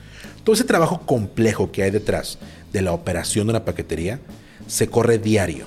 Todo 0.44 0.54
ese 0.54 0.62
trabajo 0.62 1.00
complejo 1.04 1.72
que 1.72 1.82
hay 1.82 1.90
detrás 1.90 2.38
de 2.72 2.80
la 2.80 2.92
operación 2.92 3.48
de 3.48 3.50
una 3.50 3.64
paquetería 3.64 4.20
se 4.68 4.86
corre 4.86 5.18
diario 5.18 5.66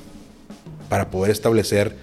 para 0.87 1.11
poder 1.11 1.29
establecer 1.29 1.93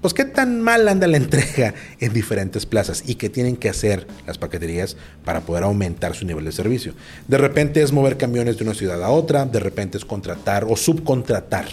pues 0.00 0.14
qué 0.14 0.24
tan 0.24 0.60
mal 0.60 0.86
anda 0.86 1.08
la 1.08 1.16
entrega 1.18 1.74
en 1.98 2.12
diferentes 2.12 2.64
plazas 2.64 3.02
y 3.04 3.16
qué 3.16 3.28
tienen 3.28 3.56
que 3.56 3.68
hacer 3.68 4.06
las 4.28 4.38
paqueterías 4.38 4.96
para 5.24 5.40
poder 5.40 5.64
aumentar 5.64 6.14
su 6.14 6.26
nivel 6.26 6.44
de 6.44 6.52
servicio. 6.52 6.94
De 7.26 7.38
repente 7.38 7.82
es 7.82 7.90
mover 7.90 8.18
camiones 8.18 8.56
de 8.56 8.62
una 8.62 8.74
ciudad 8.74 9.02
a 9.02 9.10
otra, 9.10 9.46
de 9.46 9.58
repente 9.58 9.98
es 9.98 10.04
contratar 10.04 10.62
o 10.62 10.76
subcontratar 10.76 11.66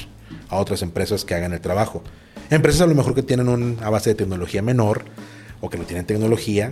a 0.49 0.57
otras 0.57 0.81
empresas 0.81 1.23
que 1.23 1.35
hagan 1.35 1.53
el 1.53 1.61
trabajo. 1.61 2.01
Empresas 2.49 2.81
a 2.81 2.87
lo 2.87 2.95
mejor 2.95 3.13
que 3.13 3.23
tienen 3.23 3.49
una 3.49 3.89
base 3.89 4.11
de 4.11 4.15
tecnología 4.15 4.61
menor 4.61 5.03
o 5.59 5.69
que 5.69 5.77
no 5.77 5.83
tienen 5.83 6.05
tecnología 6.05 6.71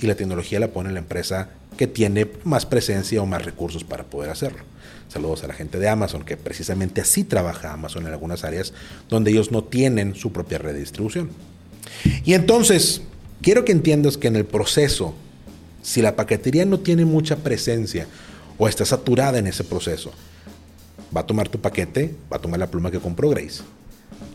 y 0.00 0.06
la 0.06 0.14
tecnología 0.14 0.60
la 0.60 0.68
pone 0.68 0.92
la 0.92 1.00
empresa 1.00 1.48
que 1.76 1.88
tiene 1.88 2.30
más 2.44 2.64
presencia 2.64 3.20
o 3.20 3.26
más 3.26 3.44
recursos 3.44 3.82
para 3.82 4.04
poder 4.04 4.30
hacerlo. 4.30 4.60
Saludos 5.08 5.42
a 5.42 5.48
la 5.48 5.54
gente 5.54 5.80
de 5.80 5.88
Amazon, 5.88 6.24
que 6.24 6.36
precisamente 6.36 7.00
así 7.00 7.24
trabaja 7.24 7.72
Amazon 7.72 8.06
en 8.06 8.12
algunas 8.12 8.44
áreas 8.44 8.72
donde 9.08 9.32
ellos 9.32 9.50
no 9.50 9.64
tienen 9.64 10.14
su 10.14 10.32
propia 10.32 10.58
red 10.58 10.74
de 10.74 10.80
distribución. 10.80 11.30
Y 12.24 12.34
entonces, 12.34 13.02
quiero 13.42 13.64
que 13.64 13.72
entiendas 13.72 14.16
que 14.16 14.28
en 14.28 14.36
el 14.36 14.44
proceso, 14.44 15.14
si 15.82 16.02
la 16.02 16.14
paquetería 16.14 16.64
no 16.66 16.78
tiene 16.78 17.04
mucha 17.04 17.36
presencia 17.36 18.06
o 18.58 18.68
está 18.68 18.84
saturada 18.84 19.38
en 19.38 19.48
ese 19.48 19.64
proceso, 19.64 20.12
va 21.14 21.22
a 21.22 21.26
tomar 21.26 21.48
tu 21.48 21.60
paquete, 21.60 22.14
va 22.32 22.36
a 22.36 22.40
tomar 22.40 22.60
la 22.60 22.70
pluma 22.70 22.92
que 22.92 23.00
compró 23.00 23.28
Grace 23.30 23.62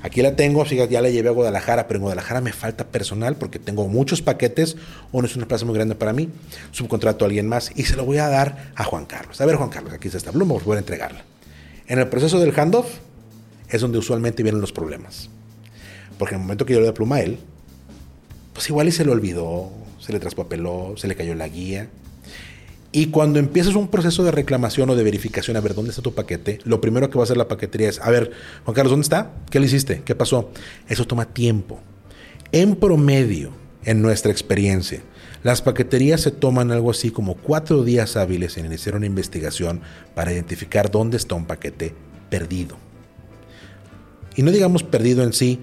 Aquí 0.03 0.21
la 0.21 0.35
tengo, 0.35 0.65
ya 0.65 1.01
la 1.01 1.09
llevé 1.09 1.29
a 1.29 1.31
Guadalajara, 1.31 1.87
pero 1.87 1.97
en 1.97 2.01
Guadalajara 2.01 2.41
me 2.41 2.51
falta 2.51 2.87
personal 2.87 3.35
porque 3.35 3.59
tengo 3.59 3.87
muchos 3.87 4.21
paquetes, 4.21 4.75
o 5.11 5.21
no 5.21 5.27
es 5.27 5.35
una 5.35 5.47
plaza 5.47 5.65
muy 5.65 5.75
grande 5.75 5.93
para 5.93 6.11
mí, 6.11 6.29
subcontrato 6.71 7.23
a 7.23 7.27
alguien 7.27 7.47
más 7.47 7.71
y 7.75 7.83
se 7.83 7.95
lo 7.95 8.05
voy 8.05 8.17
a 8.17 8.27
dar 8.27 8.71
a 8.75 8.83
Juan 8.83 9.05
Carlos. 9.05 9.39
A 9.41 9.45
ver, 9.45 9.57
Juan 9.57 9.69
Carlos, 9.69 9.93
aquí 9.93 10.07
está 10.07 10.17
esta 10.17 10.31
pluma, 10.31 10.55
voy 10.63 10.75
a 10.75 10.79
entregarla. 10.79 11.23
En 11.87 11.99
el 11.99 12.07
proceso 12.07 12.39
del 12.39 12.57
handoff 12.57 12.87
es 13.69 13.81
donde 13.81 13.99
usualmente 13.99 14.43
vienen 14.43 14.61
los 14.61 14.71
problemas. 14.71 15.29
Porque 16.17 16.35
en 16.35 16.41
el 16.41 16.45
momento 16.45 16.65
que 16.65 16.73
yo 16.73 16.79
le 16.79 16.85
doy 16.85 16.95
pluma 16.95 17.17
a 17.17 17.21
él, 17.21 17.37
pues 18.53 18.67
igual 18.69 18.87
y 18.87 18.91
se 18.91 19.05
le 19.05 19.11
olvidó, 19.11 19.71
se 19.99 20.11
le 20.11 20.19
traspapeló, 20.19 20.95
se 20.97 21.07
le 21.07 21.15
cayó 21.15 21.35
la 21.35 21.47
guía, 21.47 21.89
y 22.93 23.07
cuando 23.07 23.39
empiezas 23.39 23.75
un 23.75 23.87
proceso 23.87 24.23
de 24.23 24.31
reclamación 24.31 24.89
o 24.89 24.95
de 24.95 25.03
verificación, 25.03 25.55
a 25.55 25.61
ver 25.61 25.73
dónde 25.73 25.91
está 25.91 26.01
tu 26.01 26.13
paquete, 26.13 26.59
lo 26.65 26.81
primero 26.81 27.09
que 27.09 27.17
va 27.17 27.23
a 27.23 27.25
hacer 27.25 27.37
la 27.37 27.47
paquetería 27.47 27.87
es, 27.87 27.99
a 27.99 28.09
ver, 28.09 28.31
Juan 28.65 28.75
Carlos, 28.75 28.91
¿dónde 28.91 29.03
está? 29.03 29.31
¿Qué 29.49 29.59
le 29.59 29.67
hiciste? 29.67 30.01
¿Qué 30.03 30.13
pasó? 30.13 30.51
Eso 30.89 31.07
toma 31.07 31.25
tiempo. 31.25 31.79
En 32.51 32.75
promedio, 32.75 33.51
en 33.85 34.01
nuestra 34.01 34.31
experiencia, 34.31 35.01
las 35.41 35.61
paqueterías 35.61 36.21
se 36.21 36.31
toman 36.31 36.71
algo 36.71 36.91
así 36.91 37.11
como 37.11 37.35
cuatro 37.35 37.83
días 37.83 38.17
hábiles 38.17 38.57
en 38.57 38.65
iniciar 38.65 38.95
una 38.95 39.05
investigación 39.05 39.81
para 40.13 40.33
identificar 40.33 40.91
dónde 40.91 41.15
está 41.15 41.35
un 41.35 41.45
paquete 41.45 41.95
perdido. 42.29 42.77
Y 44.35 44.43
no 44.43 44.51
digamos 44.51 44.83
perdido 44.83 45.23
en 45.23 45.31
sí, 45.31 45.61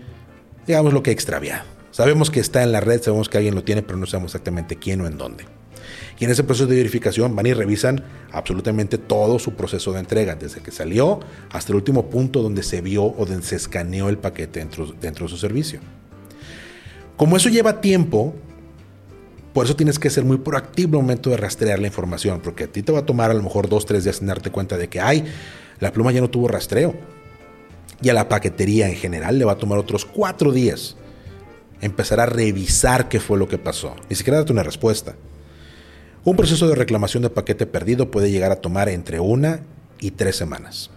digamos 0.66 0.94
lo 0.94 1.02
que 1.02 1.10
extraviado. 1.10 1.64
Sabemos 1.90 2.30
que 2.30 2.40
está 2.40 2.62
en 2.62 2.72
la 2.72 2.80
red, 2.80 3.02
sabemos 3.02 3.28
que 3.28 3.36
alguien 3.36 3.54
lo 3.54 3.64
tiene, 3.64 3.82
pero 3.82 3.98
no 3.98 4.06
sabemos 4.06 4.30
exactamente 4.30 4.76
quién 4.76 5.02
o 5.02 5.06
en 5.06 5.18
dónde. 5.18 5.44
Y 6.18 6.24
en 6.24 6.30
ese 6.30 6.42
proceso 6.42 6.66
de 6.66 6.76
verificación 6.76 7.34
van 7.36 7.46
y 7.46 7.52
revisan 7.52 8.02
absolutamente 8.32 8.98
todo 8.98 9.38
su 9.38 9.54
proceso 9.54 9.92
de 9.92 10.00
entrega, 10.00 10.34
desde 10.34 10.60
que 10.60 10.72
salió 10.72 11.20
hasta 11.50 11.72
el 11.72 11.76
último 11.76 12.10
punto 12.10 12.42
donde 12.42 12.62
se 12.62 12.80
vio 12.80 13.04
o 13.04 13.24
donde 13.24 13.46
se 13.46 13.56
escaneó 13.56 14.08
el 14.08 14.18
paquete 14.18 14.60
dentro, 14.60 14.86
de 14.86 15.28
su 15.28 15.36
servicio. 15.36 15.80
Como 17.16 17.36
eso 17.36 17.48
lleva 17.48 17.80
tiempo, 17.80 18.34
por 19.52 19.64
eso 19.64 19.76
tienes 19.76 19.98
que 19.98 20.10
ser 20.10 20.24
muy 20.24 20.38
proactivo 20.38 20.98
al 20.98 21.04
momento 21.04 21.30
de 21.30 21.36
rastrear 21.36 21.78
la 21.78 21.86
información, 21.86 22.40
porque 22.42 22.64
a 22.64 22.66
ti 22.66 22.82
te 22.82 22.90
va 22.90 23.00
a 23.00 23.06
tomar 23.06 23.30
a 23.30 23.34
lo 23.34 23.42
mejor 23.42 23.68
dos, 23.68 23.86
tres 23.86 24.04
días 24.04 24.20
en 24.20 24.26
darte 24.26 24.50
cuenta 24.50 24.76
de 24.76 24.88
que, 24.88 25.00
ay, 25.00 25.24
la 25.78 25.92
pluma 25.92 26.10
ya 26.10 26.20
no 26.20 26.30
tuvo 26.30 26.48
rastreo. 26.48 26.94
Y 28.02 28.08
a 28.08 28.12
la 28.12 28.28
paquetería 28.28 28.88
en 28.88 28.94
general 28.94 29.38
le 29.38 29.44
va 29.44 29.52
a 29.52 29.58
tomar 29.58 29.78
otros 29.78 30.04
cuatro 30.04 30.52
días 30.52 30.96
empezar 31.80 32.20
a 32.20 32.26
revisar 32.26 33.08
qué 33.08 33.20
fue 33.20 33.38
lo 33.38 33.48
que 33.48 33.58
pasó. 33.58 33.94
Ni 34.08 34.16
siquiera 34.16 34.38
darte 34.38 34.52
una 34.52 34.62
respuesta. 34.62 35.14
Un 36.28 36.36
proceso 36.36 36.68
de 36.68 36.74
reclamación 36.74 37.22
de 37.22 37.30
paquete 37.30 37.64
perdido 37.64 38.10
puede 38.10 38.30
llegar 38.30 38.52
a 38.52 38.56
tomar 38.56 38.90
entre 38.90 39.18
una 39.18 39.62
y 39.98 40.10
tres 40.10 40.36
semanas. 40.36 40.90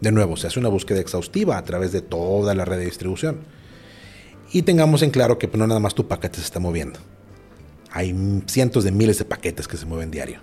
De 0.00 0.10
nuevo, 0.10 0.36
se 0.36 0.48
hace 0.48 0.58
una 0.58 0.68
búsqueda 0.68 0.98
exhaustiva 0.98 1.56
a 1.56 1.62
través 1.62 1.92
de 1.92 2.02
toda 2.02 2.56
la 2.56 2.64
red 2.64 2.78
de 2.78 2.86
distribución. 2.86 3.38
Y 4.52 4.62
tengamos 4.62 5.02
en 5.02 5.10
claro 5.10 5.38
que 5.38 5.46
no 5.46 5.64
nada 5.68 5.78
más 5.78 5.94
tu 5.94 6.08
paquete 6.08 6.38
se 6.38 6.42
está 6.42 6.58
moviendo. 6.58 6.98
Hay 7.92 8.42
cientos 8.46 8.82
de 8.82 8.90
miles 8.90 9.20
de 9.20 9.26
paquetes 9.26 9.68
que 9.68 9.76
se 9.76 9.86
mueven 9.86 10.10
diario 10.10 10.40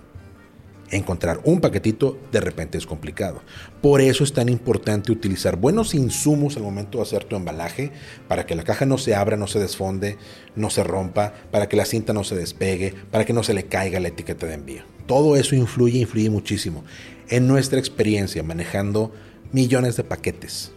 encontrar 0.90 1.40
un 1.44 1.60
paquetito 1.60 2.18
de 2.32 2.40
repente 2.40 2.78
es 2.78 2.86
complicado. 2.86 3.42
Por 3.82 4.00
eso 4.00 4.24
es 4.24 4.32
tan 4.32 4.48
importante 4.48 5.12
utilizar 5.12 5.56
buenos 5.56 5.94
insumos 5.94 6.56
al 6.56 6.62
momento 6.62 6.98
de 6.98 7.02
hacer 7.02 7.24
tu 7.24 7.36
embalaje 7.36 7.92
para 8.28 8.46
que 8.46 8.54
la 8.54 8.64
caja 8.64 8.86
no 8.86 8.98
se 8.98 9.14
abra, 9.14 9.36
no 9.36 9.46
se 9.46 9.58
desfonde, 9.58 10.16
no 10.54 10.70
se 10.70 10.84
rompa, 10.84 11.32
para 11.50 11.68
que 11.68 11.76
la 11.76 11.84
cinta 11.84 12.12
no 12.12 12.24
se 12.24 12.36
despegue, 12.36 12.94
para 13.10 13.24
que 13.24 13.32
no 13.32 13.42
se 13.42 13.54
le 13.54 13.64
caiga 13.64 14.00
la 14.00 14.08
etiqueta 14.08 14.46
de 14.46 14.54
envío. 14.54 14.82
Todo 15.06 15.36
eso 15.36 15.54
influye, 15.54 15.98
influye 15.98 16.30
muchísimo 16.30 16.84
en 17.28 17.46
nuestra 17.46 17.78
experiencia 17.78 18.42
manejando 18.42 19.12
millones 19.52 19.96
de 19.96 20.04
paquetes 20.04 20.72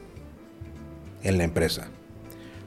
en 1.23 1.37
la 1.37 1.43
empresa. 1.43 1.89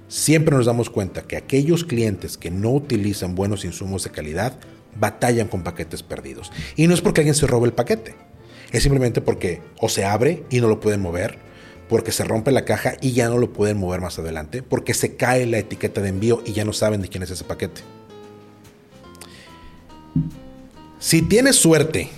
Siempre 0.09 0.55
nos 0.55 0.67
damos 0.67 0.91
cuenta 0.91 1.23
que 1.23 1.37
aquellos 1.37 1.85
clientes 1.85 2.37
que 2.37 2.51
no 2.51 2.71
utilizan 2.71 3.35
buenos 3.35 3.65
insumos 3.65 4.05
de 4.05 4.11
calidad 4.11 4.59
batallan 4.97 5.49
con 5.49 5.63
paquetes 5.63 6.03
perdidos. 6.03 6.53
Y 6.77 6.87
no 6.87 6.95
es 6.95 7.01
porque 7.01 7.21
alguien 7.21 7.35
se 7.35 7.47
robe 7.47 7.67
el 7.67 7.73
paquete, 7.73 8.15
es 8.73 8.83
simplemente 8.83 9.21
porque 9.21 9.63
o 9.81 9.89
se 9.89 10.05
abre 10.05 10.45
y 10.51 10.61
no 10.61 10.69
lo 10.69 10.81
pueden 10.81 11.01
mover, 11.01 11.39
porque 11.89 12.13
se 12.13 12.25
rompe 12.25 12.51
la 12.53 12.65
caja 12.65 12.95
y 13.01 13.13
ya 13.13 13.29
no 13.29 13.39
lo 13.39 13.53
pueden 13.53 13.77
mover 13.77 14.01
más 14.01 14.19
adelante, 14.19 14.63
porque 14.63 14.95
se 14.95 15.17
cae 15.17 15.47
la 15.47 15.59
etiqueta 15.59 16.01
de 16.01 16.09
envío 16.09 16.43
y 16.45 16.53
ya 16.53 16.65
no 16.65 16.73
saben 16.73 17.03
de 17.03 17.09
quién 17.09 17.23
es 17.23 17.31
ese 17.31 17.45
paquete. 17.45 17.83
Si 20.99 21.23
tienes 21.23 21.57
suerte, 21.57 22.09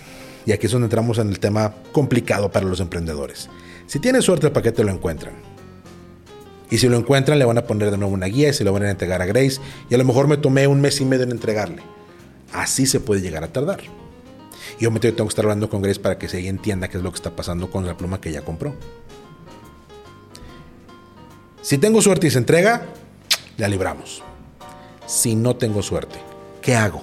y 0.46 0.52
aquí 0.52 0.66
es 0.66 0.72
donde 0.72 0.86
entramos 0.86 1.18
en 1.18 1.28
el 1.28 1.40
tema 1.40 1.74
complicado 1.92 2.52
para 2.52 2.66
los 2.66 2.80
emprendedores, 2.80 3.48
si 3.86 3.98
tienes 3.98 4.24
suerte 4.24 4.46
el 4.46 4.52
paquete 4.52 4.84
lo 4.84 4.92
encuentran. 4.92 5.34
Y 6.70 6.78
si 6.78 6.88
lo 6.88 6.96
encuentran 6.96 7.38
le 7.38 7.44
van 7.44 7.58
a 7.58 7.66
poner 7.66 7.90
de 7.90 7.98
nuevo 7.98 8.14
una 8.14 8.26
guía 8.26 8.48
y 8.48 8.52
se 8.52 8.64
lo 8.64 8.72
van 8.72 8.84
a 8.84 8.90
entregar 8.90 9.22
a 9.22 9.26
Grace 9.26 9.60
y 9.88 9.94
a 9.94 9.98
lo 9.98 10.04
mejor 10.04 10.28
me 10.28 10.36
tomé 10.36 10.66
un 10.66 10.80
mes 10.80 11.00
y 11.00 11.04
medio 11.04 11.24
en 11.24 11.30
entregarle 11.30 11.82
así 12.54 12.86
se 12.86 13.00
puede 13.00 13.20
llegar 13.20 13.44
a 13.44 13.52
tardar. 13.52 13.82
Y 14.78 14.86
obviamente 14.86 15.08
yo 15.08 15.14
tengo 15.14 15.28
que 15.28 15.32
estar 15.32 15.44
hablando 15.44 15.68
con 15.68 15.82
Grace 15.82 16.00
para 16.00 16.18
que 16.18 16.28
se 16.28 16.46
entienda 16.48 16.88
qué 16.88 16.96
es 16.96 17.02
lo 17.02 17.10
que 17.10 17.16
está 17.16 17.36
pasando 17.36 17.70
con 17.70 17.86
la 17.86 17.96
pluma 17.96 18.20
que 18.20 18.32
ya 18.32 18.42
compró. 18.42 18.74
Si 21.60 21.78
tengo 21.78 22.00
suerte 22.00 22.28
y 22.28 22.30
se 22.30 22.38
entrega, 22.38 22.86
la 23.56 23.68
libramos. 23.68 24.22
Si 25.06 25.34
no 25.34 25.56
tengo 25.56 25.82
suerte, 25.82 26.16
¿qué 26.62 26.74
hago? 26.74 27.02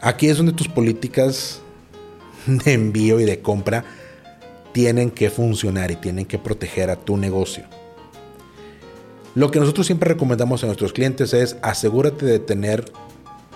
Aquí 0.00 0.28
es 0.28 0.36
donde 0.36 0.52
tus 0.52 0.68
políticas 0.68 1.60
de 2.46 2.72
envío 2.72 3.20
y 3.20 3.24
de 3.24 3.40
compra 3.40 3.84
tienen 4.72 5.10
que 5.10 5.30
funcionar 5.30 5.90
y 5.90 5.96
tienen 5.96 6.26
que 6.26 6.38
proteger 6.38 6.90
a 6.90 6.96
tu 6.96 7.16
negocio. 7.16 7.64
Lo 9.34 9.50
que 9.50 9.60
nosotros 9.60 9.86
siempre 9.86 10.10
recomendamos 10.10 10.62
a 10.62 10.66
nuestros 10.66 10.92
clientes 10.92 11.32
es 11.32 11.56
asegúrate 11.62 12.26
de 12.26 12.38
tener 12.38 12.84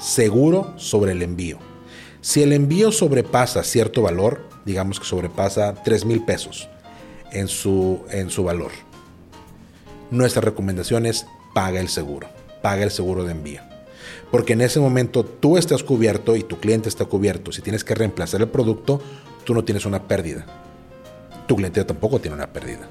seguro 0.01 0.73
sobre 0.79 1.13
el 1.13 1.23
envío. 1.23 1.59
Si 2.23 2.43
el 2.43 2.55
envío 2.55 2.93
sobrepasa 2.93 3.63
cierto 3.63 4.01
valor, 4.01 4.49
digamos 4.65 4.99
que 4.99 5.05
sobrepasa 5.05 5.75
3 5.75 6.07
mil 6.07 6.25
pesos 6.25 6.69
en 7.31 7.47
su, 7.47 8.01
en 8.11 8.31
su 8.31 8.43
valor, 8.43 8.73
nuestra 10.11 10.41
recomendación 10.41 11.05
es 11.05 11.27
paga 11.53 11.79
el 11.79 11.89
seguro, 11.89 12.29
paga 12.63 12.83
el 12.83 12.91
seguro 12.91 13.25
de 13.25 13.33
envío. 13.33 13.61
Porque 14.31 14.55
en 14.55 14.63
ese 14.63 14.81
momento 14.81 15.25
tú 15.25 15.59
estás 15.59 15.83
cubierto 15.83 16.37
y 16.37 16.43
tu 16.43 16.59
cliente 16.59 16.89
está 16.89 17.05
cubierto. 17.05 17.53
Si 17.53 17.61
tienes 17.61 17.85
que 17.85 17.95
reemplazar 17.95 18.41
el 18.41 18.49
producto, 18.49 19.01
tú 19.45 19.53
no 19.53 19.63
tienes 19.63 19.85
una 19.85 20.09
pérdida. 20.09 20.47
Tu 21.47 21.55
cliente 21.55 21.85
tampoco 21.85 22.19
tiene 22.19 22.35
una 22.35 22.53
pérdida. 22.53 22.89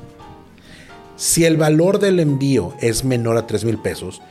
Si 1.18 1.46
el 1.46 1.56
valor 1.56 2.00
del 2.00 2.20
envío 2.20 2.74
es 2.82 3.06
menor 3.06 3.38
a 3.38 3.48
3 3.48 3.64
mil 3.64 3.78
pesos, 3.78 4.22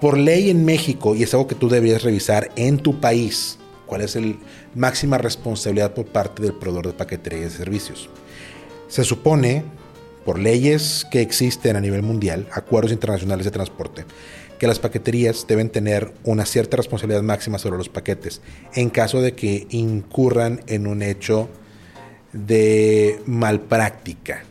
por 0.00 0.16
ley 0.16 0.48
en 0.48 0.64
México, 0.64 1.14
y 1.14 1.22
es 1.22 1.34
algo 1.34 1.46
que 1.46 1.54
tú 1.54 1.68
deberías 1.68 2.02
revisar 2.02 2.50
en 2.56 2.78
tu 2.78 2.98
país, 2.98 3.58
cuál 3.84 4.00
es 4.00 4.16
la 4.16 4.34
máxima 4.74 5.18
responsabilidad 5.18 5.92
por 5.92 6.06
parte 6.06 6.42
del 6.42 6.54
proveedor 6.54 6.86
de 6.86 6.92
paquetería 6.94 7.40
y 7.40 7.42
de 7.42 7.50
servicios. 7.50 8.08
Se 8.88 9.04
supone, 9.04 9.64
por 10.24 10.38
leyes 10.38 11.06
que 11.10 11.20
existen 11.20 11.76
a 11.76 11.80
nivel 11.80 12.02
mundial, 12.02 12.48
acuerdos 12.52 12.92
internacionales 12.92 13.44
de 13.44 13.50
transporte, 13.50 14.06
que 14.58 14.66
las 14.66 14.78
paqueterías 14.78 15.46
deben 15.46 15.68
tener 15.68 16.10
una 16.24 16.46
cierta 16.46 16.78
responsabilidad 16.78 17.22
máxima 17.22 17.58
sobre 17.58 17.76
los 17.76 17.90
paquetes 17.90 18.40
en 18.74 18.88
caso 18.88 19.20
de 19.20 19.34
que 19.34 19.66
incurran 19.70 20.62
en 20.66 20.86
un 20.86 21.02
hecho 21.02 21.50
de 22.32 23.20
malpráctica 23.26 24.44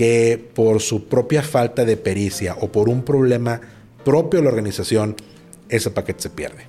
que 0.00 0.42
por 0.54 0.80
su 0.80 1.08
propia 1.08 1.42
falta 1.42 1.84
de 1.84 1.98
pericia 1.98 2.56
o 2.58 2.72
por 2.72 2.88
un 2.88 3.02
problema 3.02 3.60
propio 4.02 4.40
de 4.40 4.44
la 4.44 4.48
organización, 4.48 5.14
ese 5.68 5.90
paquete 5.90 6.22
se 6.22 6.30
pierde. 6.30 6.64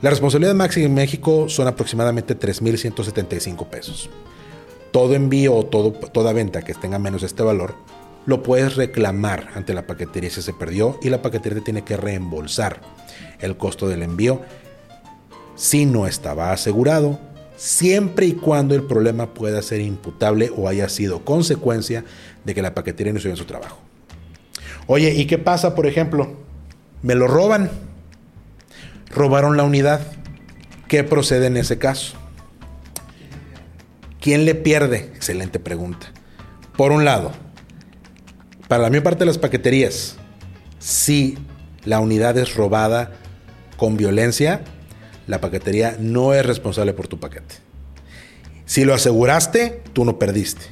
La 0.00 0.08
responsabilidad 0.08 0.54
máxima 0.54 0.86
en 0.86 0.94
México 0.94 1.50
son 1.50 1.68
aproximadamente 1.68 2.34
3.175 2.34 3.66
pesos. 3.66 4.08
Todo 4.92 5.14
envío 5.14 5.54
o 5.54 5.66
toda 5.66 6.32
venta 6.32 6.62
que 6.62 6.72
tenga 6.72 6.98
menos 6.98 7.22
este 7.22 7.42
valor 7.42 7.74
lo 8.24 8.42
puedes 8.42 8.76
reclamar 8.76 9.50
ante 9.54 9.74
la 9.74 9.86
paquetería 9.86 10.30
si 10.30 10.40
se 10.40 10.54
perdió 10.54 10.98
y 11.02 11.10
la 11.10 11.20
paquetería 11.20 11.58
te 11.58 11.64
tiene 11.66 11.84
que 11.84 11.98
reembolsar 11.98 12.80
el 13.40 13.58
costo 13.58 13.88
del 13.88 14.02
envío 14.02 14.40
si 15.54 15.84
no 15.84 16.06
estaba 16.06 16.50
asegurado, 16.50 17.18
siempre 17.62 18.26
y 18.26 18.32
cuando 18.32 18.74
el 18.74 18.82
problema 18.82 19.34
pueda 19.34 19.62
ser 19.62 19.80
imputable 19.80 20.50
o 20.56 20.68
haya 20.68 20.88
sido 20.88 21.24
consecuencia 21.24 22.04
de 22.44 22.56
que 22.56 22.62
la 22.62 22.74
paquetería 22.74 23.12
no 23.12 23.20
hizo 23.20 23.28
bien 23.28 23.36
su 23.36 23.44
trabajo. 23.44 23.78
Oye, 24.88 25.14
¿y 25.14 25.26
qué 25.26 25.38
pasa, 25.38 25.76
por 25.76 25.86
ejemplo? 25.86 26.34
Me 27.02 27.14
lo 27.14 27.28
roban. 27.28 27.70
Robaron 29.14 29.56
la 29.56 29.62
unidad. 29.62 30.00
¿Qué 30.88 31.04
procede 31.04 31.46
en 31.46 31.56
ese 31.56 31.78
caso? 31.78 32.16
¿Quién 34.20 34.44
le 34.44 34.56
pierde? 34.56 35.12
Excelente 35.14 35.60
pregunta. 35.60 36.08
Por 36.76 36.90
un 36.90 37.04
lado, 37.04 37.30
para 38.66 38.82
la 38.82 38.90
mayor 38.90 39.04
parte 39.04 39.20
de 39.20 39.26
las 39.26 39.38
paqueterías, 39.38 40.16
si 40.80 41.38
la 41.84 42.00
unidad 42.00 42.36
es 42.38 42.56
robada 42.56 43.12
con 43.76 43.96
violencia, 43.96 44.62
la 45.26 45.40
paquetería 45.40 45.96
no 45.98 46.34
es 46.34 46.44
responsable 46.44 46.92
por 46.92 47.08
tu 47.08 47.18
paquete. 47.20 47.56
Si 48.64 48.84
lo 48.84 48.94
aseguraste, 48.94 49.82
tú 49.92 50.04
no 50.04 50.18
perdiste. 50.18 50.62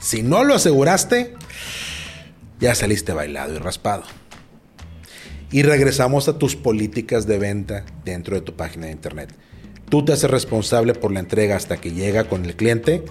Si 0.00 0.22
no 0.22 0.44
lo 0.44 0.54
aseguraste, 0.54 1.34
ya 2.60 2.74
saliste 2.74 3.12
bailado 3.12 3.54
y 3.54 3.58
raspado. 3.58 4.04
Y 5.50 5.62
regresamos 5.62 6.28
a 6.28 6.38
tus 6.38 6.56
políticas 6.56 7.26
de 7.26 7.38
venta 7.38 7.84
dentro 8.04 8.34
de 8.34 8.42
tu 8.42 8.56
página 8.56 8.86
de 8.86 8.92
internet. 8.92 9.32
Tú 9.88 10.04
te 10.04 10.12
haces 10.12 10.30
responsable 10.30 10.94
por 10.94 11.12
la 11.12 11.20
entrega 11.20 11.56
hasta 11.56 11.76
que 11.76 11.92
llega 11.92 12.24
con 12.24 12.44
el 12.44 12.56
cliente 12.56 13.04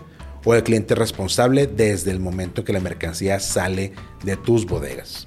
o 0.44 0.54
el 0.54 0.64
cliente 0.64 0.96
responsable 0.96 1.68
desde 1.68 2.12
el 2.12 2.20
momento 2.20 2.64
que 2.64 2.74
la 2.74 2.82
mercancía 2.82 3.40
sale 3.40 3.94
de 4.24 4.36
tus 4.36 4.66
bodegas. 4.66 5.26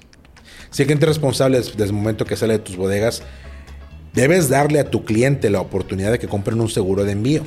Si 0.69 0.83
el 0.83 0.87
cliente 0.87 1.07
responsable 1.07 1.57
desde 1.57 1.83
el 1.83 1.93
momento 1.93 2.25
que 2.25 2.35
sale 2.35 2.53
de 2.53 2.59
tus 2.59 2.77
bodegas, 2.77 3.23
debes 4.13 4.49
darle 4.49 4.79
a 4.79 4.89
tu 4.89 5.05
cliente 5.05 5.49
la 5.49 5.61
oportunidad 5.61 6.11
de 6.11 6.19
que 6.19 6.27
compren 6.27 6.59
un 6.61 6.69
seguro 6.69 7.03
de 7.03 7.13
envío. 7.13 7.43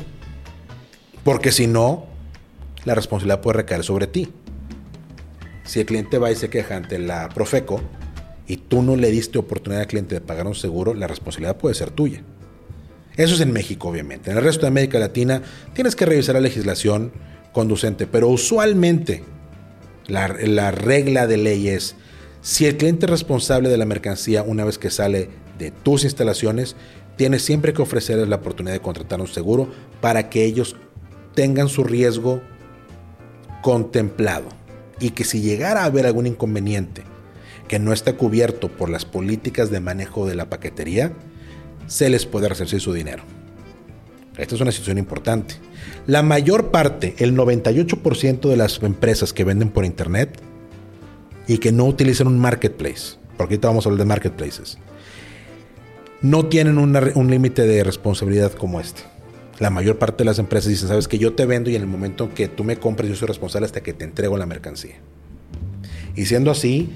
Porque 1.25 1.52
si 1.52 1.66
no, 1.66 2.07
la 2.85 2.95
responsabilidad 2.95 3.40
puede 3.40 3.59
recaer 3.59 3.85
sobre 3.85 4.07
ti. 4.07 4.33
Si 5.64 5.81
el 5.81 5.87
cliente 5.87 6.19
va 6.19 6.31
y 6.31 6.37
se 6.37 6.50
queja 6.50 6.76
ante 6.76 6.99
la 6.99 7.28
Profeco 7.28 7.81
y 8.47 8.57
tú 8.57 8.83
no 8.83 8.97
le 8.97 9.11
diste 9.11 9.38
oportunidad 9.38 9.83
al 9.83 9.88
cliente 9.88 10.16
de 10.16 10.21
pagar 10.21 10.47
un 10.47 10.54
seguro, 10.54 10.95
la 10.95 11.07
responsabilidad 11.07 11.57
puede 11.57 11.75
ser 11.75 11.90
tuya. 11.90 12.23
Eso 13.16 13.35
es 13.35 13.40
en 13.40 13.52
México, 13.52 13.88
obviamente. 13.88 14.31
En 14.31 14.38
el 14.38 14.42
resto 14.42 14.62
de 14.62 14.69
América 14.69 14.99
Latina 14.99 15.42
tienes 15.75 15.95
que 15.95 16.07
revisar 16.07 16.35
la 16.35 16.40
legislación 16.40 17.12
conducente, 17.52 18.07
pero 18.07 18.28
usualmente 18.28 19.23
la, 20.09 20.26
regla 20.71 21.26
de 21.26 21.37
ley 21.37 21.69
es, 21.69 21.95
si 22.40 22.66
el 22.66 22.76
cliente 22.76 23.07
responsable 23.07 23.69
de 23.69 23.76
la 23.76 23.85
mercancía 23.85 24.42
una 24.42 24.64
vez 24.64 24.78
que 24.78 24.90
sale 24.90 25.28
de 25.59 25.71
tus 25.71 26.04
instalaciones, 26.04 26.76
tienes 27.16 27.42
siempre 27.42 27.73
que 27.73 27.82
ofrecerles 27.82 28.28
la 28.28 28.37
oportunidad 28.37 28.75
de 28.75 28.80
contratar 28.80 29.21
un 29.21 29.26
seguro 29.26 29.68
para 30.00 30.28
que 30.30 30.44
ellos 30.44 30.76
tengan 31.35 31.68
su 31.68 31.85
riesgo 31.85 32.42
contemplado 33.62 34.49
y 35.00 35.11
que 35.11 35.25
si 35.25 35.40
llegara 35.40 35.82
a 35.82 35.87
haber 35.87 36.06
algún 36.06 36.26
inconveniente 36.26 37.02
que 37.68 37.78
no 37.78 37.92
está 37.92 38.16
cubierto 38.16 38.68
por 38.68 38.90
las 38.90 39.04
políticas 39.04 39.71
de 39.71 39.80
manejo 39.80 40.26
de 40.26 40.35
la 40.35 40.50
paquetería, 40.50 41.12
se 41.87 42.11
les 42.11 42.26
puede 42.26 42.49
resarcir 42.49 42.80
su 42.80 42.92
dinero. 42.92 43.23
Esta 44.37 44.54
es 44.54 44.61
una 44.61 44.73
situación 44.73 44.99
importante. 44.99 45.54
La 46.06 46.23
mayor 46.23 46.71
parte, 46.71 47.14
el 47.18 47.37
98% 47.37 48.49
de 48.49 48.56
las 48.56 48.82
empresas 48.82 49.32
que 49.32 49.44
venden 49.44 49.71
por 49.71 49.85
internet 49.85 50.38
y 51.47 51.59
que 51.59 51.73
no 51.73 51.85
utilizan 51.85 52.27
un 52.27 52.38
marketplace, 52.38 53.16
porque 53.37 53.55
ahorita 53.55 53.68
vamos 53.68 53.87
a 53.87 53.88
hablar 53.88 54.00
de 54.00 54.09
marketplaces, 54.09 54.79
no 56.22 56.46
tienen 56.46 56.78
un 56.78 57.30
límite 57.30 57.66
de 57.66 57.82
responsabilidad 57.82 58.52
como 58.52 58.80
este. 58.80 59.02
La 59.58 59.70
mayor 59.70 59.98
parte 59.98 60.18
de 60.18 60.24
las 60.24 60.38
empresas 60.38 60.68
dicen, 60.68 60.88
sabes 60.88 61.08
que 61.08 61.18
yo 61.18 61.35
te 61.35 61.46
vendo 61.46 61.68
y 61.68 61.76
en 61.76 61.82
el 61.82 61.88
momento 61.88 62.32
que 62.32 62.48
tú 62.48 62.64
me 62.64 62.76
compres 62.76 63.11
yo 63.11 63.16
soy 63.16 63.28
responsable 63.28 63.66
hasta 63.66 63.82
que 63.82 63.92
te 63.92 64.04
entrego 64.04 64.37
la 64.37 64.46
mercancía. 64.46 64.96
Y 66.14 66.26
siendo 66.26 66.50
así, 66.50 66.90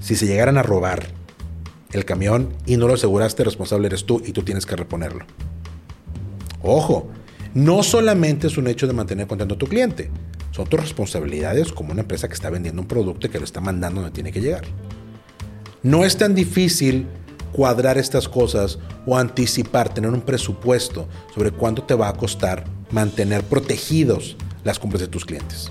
si 0.00 0.16
se 0.16 0.26
llegaran 0.26 0.58
a 0.58 0.62
robar 0.62 1.06
el 1.92 2.04
camión 2.04 2.48
y 2.66 2.76
no 2.76 2.88
lo 2.88 2.94
aseguraste, 2.94 3.44
responsable 3.44 3.86
eres 3.86 4.04
tú 4.04 4.20
y 4.24 4.32
tú 4.32 4.42
tienes 4.42 4.66
que 4.66 4.76
reponerlo. 4.76 5.26
Ojo, 6.60 7.08
no 7.54 7.82
solamente 7.82 8.46
es 8.46 8.56
un 8.56 8.66
hecho 8.66 8.86
de 8.86 8.94
mantener 8.94 9.26
contento 9.26 9.54
a 9.54 9.58
tu 9.58 9.66
cliente, 9.66 10.10
son 10.50 10.66
tus 10.66 10.80
responsabilidades 10.80 11.72
como 11.72 11.92
una 11.92 12.02
empresa 12.02 12.28
que 12.28 12.34
está 12.34 12.50
vendiendo 12.50 12.82
un 12.82 12.88
producto 12.88 13.26
y 13.26 13.30
que 13.30 13.38
lo 13.38 13.44
está 13.44 13.60
mandando 13.60 14.00
donde 14.00 14.14
tiene 14.14 14.32
que 14.32 14.40
llegar. 14.40 14.64
No 15.82 16.04
es 16.04 16.16
tan 16.16 16.34
difícil 16.34 17.06
cuadrar 17.52 17.98
estas 17.98 18.28
cosas 18.28 18.78
o 19.06 19.16
anticipar, 19.16 19.92
tener 19.92 20.10
un 20.10 20.22
presupuesto 20.22 21.08
sobre 21.34 21.50
cuánto 21.50 21.82
te 21.82 21.94
va 21.94 22.08
a 22.08 22.14
costar 22.14 22.64
mantener 22.90 23.42
protegidos 23.44 24.36
las 24.64 24.78
compras 24.78 25.00
de 25.00 25.08
tus 25.08 25.24
clientes. 25.24 25.70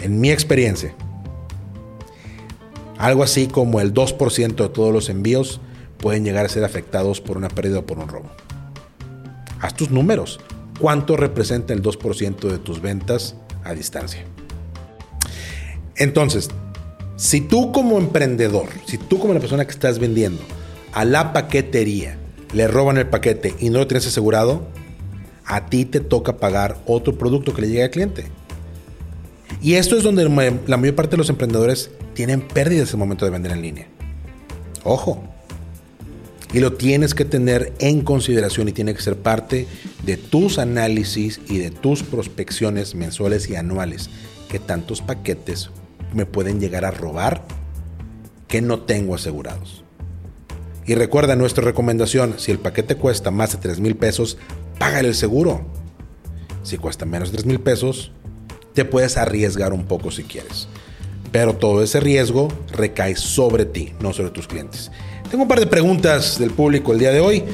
En 0.00 0.20
mi 0.20 0.30
experiencia, 0.30 0.94
algo 2.98 3.22
así 3.22 3.46
como 3.46 3.80
el 3.80 3.92
2% 3.92 4.54
de 4.54 4.68
todos 4.68 4.92
los 4.92 5.08
envíos 5.08 5.60
pueden 5.98 6.24
llegar 6.24 6.46
a 6.46 6.48
ser 6.48 6.64
afectados 6.64 7.20
por 7.20 7.36
una 7.36 7.48
pérdida 7.48 7.80
o 7.80 7.86
por 7.86 7.98
un 7.98 8.08
robo. 8.08 8.30
Haz 9.60 9.74
tus 9.74 9.90
números. 9.90 10.40
¿Cuánto 10.80 11.16
representa 11.16 11.72
el 11.72 11.82
2% 11.82 12.48
de 12.48 12.58
tus 12.58 12.80
ventas 12.80 13.36
a 13.62 13.74
distancia? 13.74 14.24
Entonces, 15.96 16.48
si 17.22 17.40
tú 17.40 17.70
como 17.70 17.98
emprendedor, 17.98 18.66
si 18.84 18.98
tú 18.98 19.20
como 19.20 19.32
la 19.32 19.38
persona 19.38 19.64
que 19.64 19.70
estás 19.70 20.00
vendiendo 20.00 20.42
a 20.92 21.04
la 21.04 21.32
paquetería 21.32 22.18
le 22.52 22.66
roban 22.66 22.98
el 22.98 23.06
paquete 23.06 23.54
y 23.60 23.70
no 23.70 23.78
lo 23.78 23.86
tienes 23.86 24.08
asegurado, 24.08 24.66
a 25.44 25.66
ti 25.66 25.84
te 25.84 26.00
toca 26.00 26.38
pagar 26.38 26.82
otro 26.84 27.16
producto 27.16 27.54
que 27.54 27.62
le 27.62 27.68
llegue 27.68 27.84
al 27.84 27.90
cliente. 27.90 28.24
Y 29.62 29.74
esto 29.74 29.96
es 29.96 30.02
donde 30.02 30.24
la 30.24 30.76
mayor 30.76 30.96
parte 30.96 31.12
de 31.12 31.18
los 31.18 31.30
emprendedores 31.30 31.92
tienen 32.14 32.40
pérdidas 32.40 32.88
en 32.88 32.94
el 32.94 32.98
momento 32.98 33.24
de 33.24 33.30
vender 33.30 33.52
en 33.52 33.62
línea. 33.62 33.86
Ojo, 34.82 35.22
y 36.52 36.58
lo 36.58 36.72
tienes 36.72 37.14
que 37.14 37.24
tener 37.24 37.72
en 37.78 38.00
consideración 38.00 38.68
y 38.68 38.72
tiene 38.72 38.94
que 38.94 39.00
ser 39.00 39.16
parte 39.16 39.68
de 40.04 40.16
tus 40.16 40.58
análisis 40.58 41.40
y 41.48 41.58
de 41.58 41.70
tus 41.70 42.02
prospecciones 42.02 42.96
mensuales 42.96 43.48
y 43.48 43.54
anuales. 43.54 44.10
Que 44.48 44.58
tantos 44.58 45.00
paquetes 45.00 45.70
me 46.14 46.26
pueden 46.26 46.60
llegar 46.60 46.84
a 46.84 46.90
robar 46.90 47.42
que 48.48 48.60
no 48.60 48.80
tengo 48.80 49.14
asegurados. 49.14 49.82
Y 50.84 50.94
recuerda 50.94 51.36
nuestra 51.36 51.64
recomendación, 51.64 52.34
si 52.38 52.50
el 52.50 52.58
paquete 52.58 52.96
cuesta 52.96 53.30
más 53.30 53.52
de 53.52 53.58
3 53.58 53.80
mil 53.80 53.96
pesos, 53.96 54.36
págale 54.78 55.08
el 55.08 55.14
seguro. 55.14 55.64
Si 56.62 56.76
cuesta 56.76 57.06
menos 57.06 57.30
de 57.30 57.36
3 57.36 57.46
mil 57.46 57.60
pesos, 57.60 58.12
te 58.74 58.84
puedes 58.84 59.16
arriesgar 59.16 59.72
un 59.72 59.84
poco 59.84 60.10
si 60.10 60.24
quieres. 60.24 60.68
Pero 61.30 61.54
todo 61.54 61.82
ese 61.82 62.00
riesgo 62.00 62.48
recae 62.72 63.16
sobre 63.16 63.64
ti, 63.64 63.94
no 64.00 64.12
sobre 64.12 64.30
tus 64.30 64.48
clientes. 64.48 64.90
Tengo 65.30 65.44
un 65.44 65.48
par 65.48 65.60
de 65.60 65.66
preguntas 65.66 66.38
del 66.38 66.50
público 66.50 66.92
el 66.92 66.98
día 66.98 67.10
de 67.10 67.20
hoy. 67.20 67.44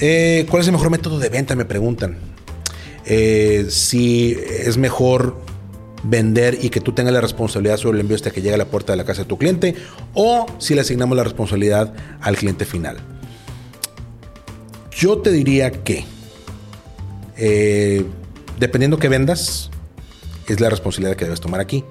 Eh, 0.00 0.46
¿Cuál 0.50 0.62
es 0.62 0.68
el 0.68 0.72
mejor 0.72 0.90
método 0.90 1.18
de 1.18 1.28
venta? 1.28 1.54
Me 1.54 1.64
preguntan. 1.64 2.18
Eh, 3.04 3.66
si 3.68 4.36
es 4.48 4.78
mejor 4.78 5.40
vender 6.02 6.58
y 6.62 6.70
que 6.70 6.80
tú 6.80 6.92
tengas 6.92 7.12
la 7.12 7.20
responsabilidad 7.20 7.76
sobre 7.76 7.96
el 7.96 8.00
envío 8.00 8.16
hasta 8.16 8.30
que 8.30 8.42
llegue 8.42 8.54
a 8.54 8.58
la 8.58 8.66
puerta 8.66 8.92
de 8.92 8.96
la 8.96 9.04
casa 9.04 9.22
de 9.22 9.28
tu 9.28 9.38
cliente 9.38 9.74
o 10.14 10.46
si 10.58 10.74
le 10.74 10.80
asignamos 10.80 11.16
la 11.16 11.24
responsabilidad 11.24 11.92
al 12.20 12.36
cliente 12.36 12.64
final. 12.64 12.98
Yo 14.92 15.18
te 15.18 15.30
diría 15.30 15.70
que 15.70 16.04
eh, 17.36 18.04
dependiendo 18.58 18.98
que 18.98 19.08
vendas, 19.08 19.70
es 20.46 20.60
la 20.60 20.68
responsabilidad 20.68 21.16
que 21.16 21.24
debes 21.24 21.40
tomar 21.40 21.60
aquí. 21.60 21.84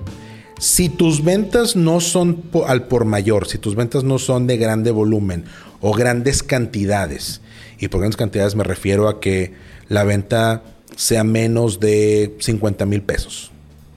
Si 0.59 0.89
tus 0.89 1.23
ventas 1.23 1.75
no 1.75 1.99
son 1.99 2.43
al 2.67 2.87
por 2.87 3.05
mayor, 3.05 3.47
si 3.47 3.57
tus 3.57 3.75
ventas 3.75 4.03
no 4.03 4.19
son 4.19 4.45
de 4.45 4.57
grande 4.57 4.91
volumen 4.91 5.45
o 5.81 5.93
grandes 5.93 6.43
cantidades, 6.43 7.41
y 7.79 7.87
por 7.87 8.01
grandes 8.01 8.17
cantidades 8.17 8.55
me 8.55 8.63
refiero 8.63 9.07
a 9.07 9.19
que 9.19 9.53
la 9.87 10.03
venta 10.03 10.63
sea 10.95 11.23
menos 11.23 11.79
de 11.79 12.35
50 12.39 12.85
mil 12.85 13.01
pesos, 13.01 13.51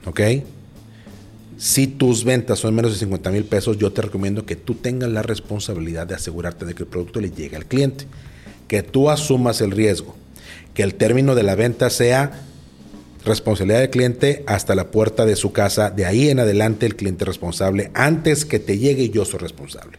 ¿ok? 0.07 0.21
Si 1.59 1.87
tus 1.87 2.25
ventas 2.25 2.59
son 2.59 2.75
menos 2.75 2.93
de 2.93 2.99
50 2.99 3.31
mil 3.31 3.45
pesos, 3.45 3.79
yo 3.79 3.93
te 3.93 4.03
recomiendo 4.03 4.45
que 4.45 4.57
tú 4.57 4.75
tengas 4.75 5.11
la 5.11 5.23
responsabilidad 5.23 6.07
de 6.07 6.15
asegurarte 6.15 6.65
de 6.65 6.75
que 6.75 6.83
el 6.83 6.89
producto 6.89 7.21
le 7.21 7.31
llegue 7.31 7.57
al 7.57 7.67
cliente, 7.67 8.07
que 8.67 8.83
tú 8.83 9.11
asumas 9.11 9.61
el 9.61 9.71
riesgo, 9.71 10.17
que 10.75 10.83
el 10.83 10.95
término 10.95 11.35
de 11.35 11.45
la 11.45 11.55
venta 11.55 11.89
sea 11.91 12.33
responsabilidad 13.25 13.81
del 13.81 13.91
cliente 13.91 14.43
hasta 14.47 14.75
la 14.75 14.91
puerta 14.91 15.27
de 15.27 15.37
su 15.37 15.53
casa. 15.53 15.91
De 15.91 16.05
ahí 16.05 16.29
en 16.29 16.41
adelante 16.41 16.87
el 16.87 16.97
cliente 16.97 17.25
responsable. 17.25 17.91
Antes 17.95 18.45
que 18.45 18.59
te 18.59 18.79
llegue 18.79 19.11
yo 19.11 19.25
soy 19.25 19.39
responsable. 19.39 19.99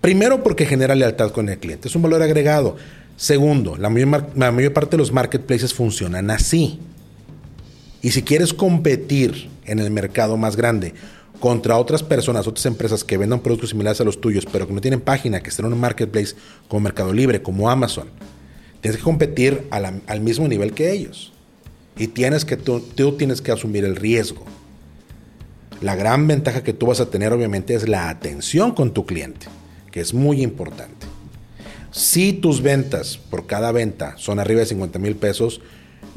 Primero 0.00 0.42
porque 0.42 0.66
genera 0.66 0.94
lealtad 0.94 1.30
con 1.30 1.48
el 1.48 1.58
cliente. 1.58 1.88
Es 1.88 1.96
un 1.96 2.02
valor 2.02 2.22
agregado. 2.22 2.76
Segundo, 3.16 3.76
la 3.76 3.88
mayor, 3.88 4.28
la 4.36 4.52
mayor 4.52 4.72
parte 4.72 4.92
de 4.92 4.98
los 4.98 5.12
marketplaces 5.12 5.74
funcionan 5.74 6.30
así. 6.30 6.78
Y 8.06 8.12
si 8.12 8.22
quieres 8.22 8.54
competir 8.54 9.48
en 9.64 9.80
el 9.80 9.90
mercado 9.90 10.36
más 10.36 10.54
grande 10.54 10.94
contra 11.40 11.76
otras 11.76 12.04
personas, 12.04 12.46
otras 12.46 12.64
empresas 12.66 13.02
que 13.02 13.16
vendan 13.16 13.40
productos 13.40 13.70
similares 13.70 14.00
a 14.00 14.04
los 14.04 14.20
tuyos, 14.20 14.46
pero 14.46 14.68
que 14.68 14.72
no 14.72 14.80
tienen 14.80 15.00
página, 15.00 15.40
que 15.40 15.50
estén 15.50 15.66
en 15.66 15.72
un 15.72 15.80
marketplace 15.80 16.36
como 16.68 16.82
Mercado 16.82 17.12
Libre, 17.12 17.42
como 17.42 17.68
Amazon, 17.68 18.06
tienes 18.80 18.98
que 18.98 19.02
competir 19.02 19.66
al 19.72 20.20
mismo 20.20 20.46
nivel 20.46 20.72
que 20.72 20.92
ellos. 20.92 21.32
Y 21.96 22.06
tienes 22.06 22.44
que, 22.44 22.56
tú, 22.56 22.80
tienes 23.18 23.42
que 23.42 23.50
asumir 23.50 23.84
el 23.84 23.96
riesgo. 23.96 24.44
La 25.80 25.96
gran 25.96 26.28
ventaja 26.28 26.62
que 26.62 26.72
tú 26.72 26.86
vas 26.86 27.00
a 27.00 27.10
tener 27.10 27.32
obviamente 27.32 27.74
es 27.74 27.88
la 27.88 28.08
atención 28.08 28.70
con 28.70 28.94
tu 28.94 29.04
cliente, 29.04 29.48
que 29.90 30.00
es 30.00 30.14
muy 30.14 30.42
importante. 30.42 31.08
Si 31.90 32.34
tus 32.34 32.62
ventas 32.62 33.18
por 33.18 33.48
cada 33.48 33.72
venta 33.72 34.14
son 34.16 34.38
arriba 34.38 34.60
de 34.60 34.66
50 34.66 34.96
mil 35.00 35.16
pesos, 35.16 35.60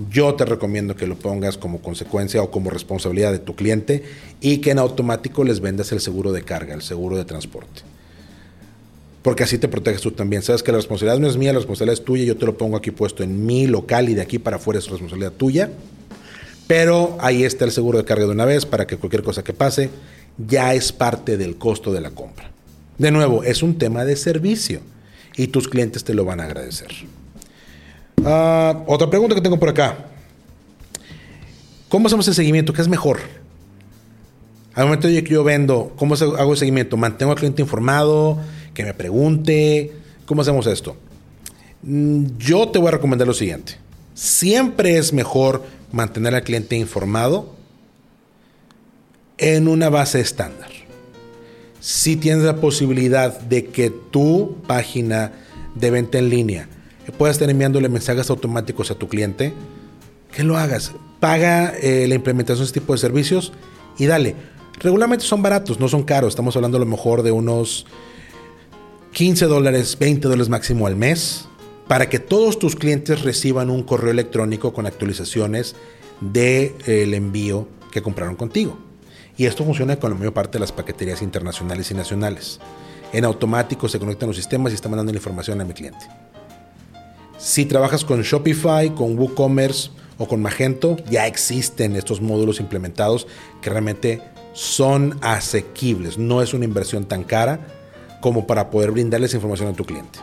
yo 0.10 0.36
te 0.36 0.45
recomiendo 0.45 0.95
que 0.95 1.08
lo 1.08 1.15
pongas 1.15 1.58
como 1.58 1.82
consecuencia 1.82 2.41
o 2.41 2.52
como 2.52 2.69
responsabilidad 2.69 3.32
de 3.32 3.39
tu 3.39 3.56
cliente 3.56 4.04
y 4.41 4.58
que 4.58 4.71
en 4.71 4.80
automático 4.80 5.43
les 5.43 5.60
vendas 5.60 5.91
el 5.91 5.99
seguro 5.99 6.32
de 6.32 6.43
carga, 6.43 6.73
el 6.73 6.82
seguro 6.82 7.17
de 7.17 7.25
transporte. 7.25 7.82
Porque 9.21 9.43
así 9.43 9.58
te 9.58 9.67
proteges 9.67 10.02
tú 10.02 10.12
también. 10.12 10.41
Sabes 10.41 10.63
que 10.63 10.71
la 10.71 10.78
responsabilidad 10.78 11.19
no 11.19 11.28
es 11.28 11.38
mía, 11.38 11.52
la 11.52 11.60
responsabilidad 11.60 11.99
es 11.99 12.06
tuya. 12.06 12.23
Yo 12.23 12.38
te 12.38 12.45
lo 12.45 12.58
pongo 12.58 12.78
aquí 12.78 12.91
puesto 12.91 13.23
en 13.23 13.45
mi 13.45 13.67
local 13.67 14.08
y 14.10 14.13
de 14.13 14.21
aquí 14.21 14.39
para 14.39 14.58
afuera 14.58 14.80
es 14.80 14.89
responsabilidad 14.89 15.34
tuya. 15.34 15.69
Pero 16.67 17.17
ahí 17.19 17.43
está 17.43 17.65
el 17.65 17.71
seguro 17.71 17.97
de 17.97 18.06
carga 18.06 18.25
de 18.25 18.32
una 18.32 18.45
vez 18.45 18.65
para 18.65 18.88
que 18.88 18.95
cualquier 18.95 19.23
cosa 19.23 19.43
que 19.43 19.54
pase 19.54 19.89
ya 20.38 20.73
es 20.73 20.93
parte 20.93 21.36
del 21.38 21.58
costo 21.58 21.91
de 21.91 21.99
la 21.99 22.12
compra. 22.12 22.52
De 22.97 23.12
nuevo, 23.12 23.43
es 23.43 23.63
un 23.63 23.78
tema 23.78 24.06
de 24.06 24.15
servicio 24.15 24.80
y 25.36 25.47
tus 25.47 25.67
clientes 25.67 26.04
te 26.04 26.13
lo 26.13 26.25
van 26.25 26.39
a 26.39 26.45
agradecer. 26.45 26.89
Ah, 28.25 28.84
otra 28.88 29.10
pregunta 29.10 29.36
que 29.36 29.41
tengo 29.41 29.60
por 29.60 29.69
acá. 29.69 29.97
¿Cómo 31.88 32.08
hacemos 32.08 32.27
el 32.27 32.34
seguimiento? 32.34 32.73
¿Qué 32.73 32.82
es 32.82 32.88
mejor? 32.88 33.19
Al 34.75 34.86
momento 34.86 35.08
que 35.08 35.23
yo 35.23 35.43
vendo, 35.43 35.93
¿cómo 35.95 36.15
hago 36.15 36.51
el 36.51 36.58
seguimiento? 36.58 36.97
¿Mantengo 36.97 37.32
al 37.32 37.38
cliente 37.38 37.62
informado? 37.62 38.38
¿Que 38.73 38.84
me 38.84 38.93
pregunte? 38.93 39.93
¿Cómo 40.25 40.41
hacemos 40.41 40.67
esto? 40.67 40.95
Mm, 41.82 42.38
yo 42.38 42.69
te 42.69 42.79
voy 42.79 42.89
a 42.89 42.91
recomendar 42.91 43.27
lo 43.27 43.34
siguiente. 43.34 43.77
Siempre 44.13 44.97
es 44.97 45.13
mejor 45.13 45.63
mantener 45.91 46.36
al 46.36 46.43
cliente 46.43 46.75
informado 46.75 47.55
en 49.38 49.67
una 49.67 49.89
base 49.89 50.19
estándar. 50.19 50.69
Si 51.79 52.17
tienes 52.17 52.43
la 52.43 52.58
posibilidad 52.58 53.39
de 53.39 53.65
que 53.67 53.89
tu 53.89 54.58
página 54.67 55.32
de 55.75 55.91
venta 55.91 56.19
en 56.19 56.29
línea 56.29 56.69
puedas 57.17 57.36
estar 57.36 57.50
enviándole 57.50 57.89
mensajes 57.89 58.30
automáticos 58.30 58.91
a 58.91 58.95
tu 58.95 59.08
cliente, 59.08 59.54
que 60.32 60.43
lo 60.43 60.58
hagas. 60.58 60.93
Paga 61.19 61.74
eh, 61.82 62.06
la 62.08 62.15
implementación 62.15 62.63
de 62.63 62.67
este 62.67 62.80
tipo 62.80 62.93
de 62.93 63.00
servicios 63.00 63.52
y 63.98 64.06
dale. 64.06 64.36
Regularmente 64.80 65.26
son 65.26 65.41
baratos, 65.41 65.80
no 65.80 65.88
son 65.88 66.04
caros. 66.04 66.30
Estamos 66.30 66.56
hablando 66.56 66.78
a 66.78 66.80
lo 66.80 66.86
mejor 66.86 67.24
de 67.24 67.32
unos 67.32 67.86
15 69.13 69.45
dólares, 69.45 69.98
20 70.00 70.28
dólares 70.28 70.50
máximo 70.50 70.88
al 70.88 70.95
mes, 70.95 71.45
para 71.88 72.08
que 72.08 72.19
todos 72.19 72.60
tus 72.60 72.76
clientes 72.76 73.24
reciban 73.24 73.69
un 73.69 73.84
correo 73.84 74.12
electrónico 74.12 74.74
con 74.74 74.86
actualizaciones 74.86 75.76
del 76.22 76.34
de, 76.34 76.76
eh, 77.04 77.15
envío 77.15 77.67
que 77.91 78.02
compraron 78.02 78.36
contigo. 78.36 78.78
Y 79.36 79.45
esto 79.45 79.63
funciona 79.63 79.98
con 79.98 80.12
la 80.12 80.17
mayor 80.17 80.34
parte 80.34 80.54
de 80.54 80.60
las 80.60 80.72
paqueterías 80.72 81.22
internacionales 81.22 81.89
y 81.91 81.93
nacionales. 81.93 82.60
En 83.12 83.26
automático 83.26 83.89
se 83.89 83.98
conectan 83.98 84.28
los 84.28 84.36
sistemas 84.36 84.72
y 84.72 84.76
está 84.76 84.88
mandando 84.89 85.12
la 85.12 85.17
información 85.17 85.60
a 85.62 85.65
mi 85.65 85.74
cliente. 85.74 86.06
Si 87.39 87.63
trabajas 87.63 88.04
con 88.04 88.21
Shopify, 88.21 88.93
con 88.93 89.17
WooCommerce 89.17 89.91
o 90.17 90.28
con 90.28 90.41
Magento, 90.41 90.97
ya 91.10 91.25
existen 91.25 91.95
estos 91.95 92.19
módulos 92.19 92.60
implementados 92.60 93.28
que 93.62 93.69
realmente 93.69 94.21
son 94.52 95.17
asequibles. 95.21 96.17
No 96.17 96.41
es 96.41 96.54
una 96.54 96.65
inversión 96.65 97.06
tan 97.06 97.23
cara 97.23 97.65
como 98.19 98.45
para 98.45 98.69
poder 98.69 98.91
brindarles 98.91 99.34
información 99.34 99.69
a 99.69 99.73
tu 99.73 99.86
cliente. 99.86 100.19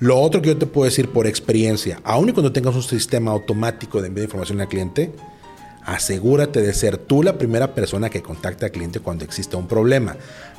Lo 0.00 0.20
otro 0.20 0.42
que 0.42 0.48
yo 0.48 0.58
te 0.58 0.66
puedo 0.66 0.84
decir 0.84 1.08
por 1.08 1.26
experiencia, 1.26 1.98
aun 2.04 2.28
y 2.28 2.32
cuando 2.32 2.52
tengas 2.52 2.74
un 2.74 2.82
sistema 2.82 3.30
automático 3.30 4.02
de 4.02 4.08
envío 4.08 4.20
de 4.20 4.26
información 4.26 4.60
al 4.60 4.68
cliente, 4.68 5.12
asegúrate 5.86 6.60
de 6.60 6.74
ser 6.74 6.98
tú 6.98 7.22
la 7.22 7.38
primera 7.38 7.74
persona 7.74 8.10
que 8.10 8.20
contacte 8.20 8.66
al 8.66 8.70
cliente 8.70 9.00
cuando 9.00 9.24
exista 9.24 9.56
un 9.56 9.66
problema, 9.66 10.14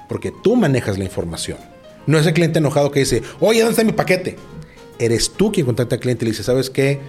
porque 0.09 0.33
tú 0.43 0.55
manejas 0.55 0.97
la 0.97 1.03
información. 1.03 1.59
No 2.07 2.17
es 2.17 2.25
el 2.25 2.33
cliente 2.33 2.57
enojado 2.57 2.89
que 2.89 3.01
dice, 3.01 3.21
oye, 3.39 3.59
¿dónde 3.59 3.73
está 3.73 3.83
mi 3.83 3.91
paquete? 3.91 4.37
Eres 5.01 5.31
tú 5.31 5.51
quien 5.51 5.65
contacta 5.65 5.95
al 5.95 6.01
cliente 6.01 6.23
y 6.23 6.27
le 6.27 6.31
dice, 6.31 6.43
¿sabes 6.43 6.69
qué? 6.69 6.99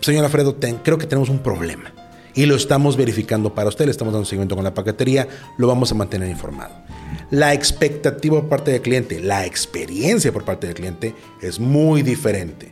señor 0.00 0.24
Alfredo, 0.24 0.56
creo 0.82 0.98
que 0.98 1.06
tenemos 1.06 1.28
un 1.28 1.38
problema. 1.38 1.94
Y 2.34 2.46
lo 2.46 2.56
estamos 2.56 2.96
verificando 2.96 3.54
para 3.54 3.68
usted, 3.68 3.84
le 3.84 3.90
estamos 3.90 4.12
dando 4.12 4.26
seguimiento 4.26 4.54
con 4.54 4.64
la 4.64 4.74
paquetería, 4.74 5.28
lo 5.58 5.66
vamos 5.66 5.92
a 5.92 5.94
mantener 5.94 6.28
informado. 6.28 6.74
La 7.30 7.54
expectativa 7.54 8.40
por 8.40 8.48
parte 8.48 8.70
del 8.72 8.82
cliente, 8.82 9.20
la 9.20 9.46
experiencia 9.46 10.32
por 10.32 10.44
parte 10.44 10.66
del 10.66 10.74
cliente 10.74 11.14
es 11.40 11.60
muy 11.60 12.02
diferente. 12.02 12.70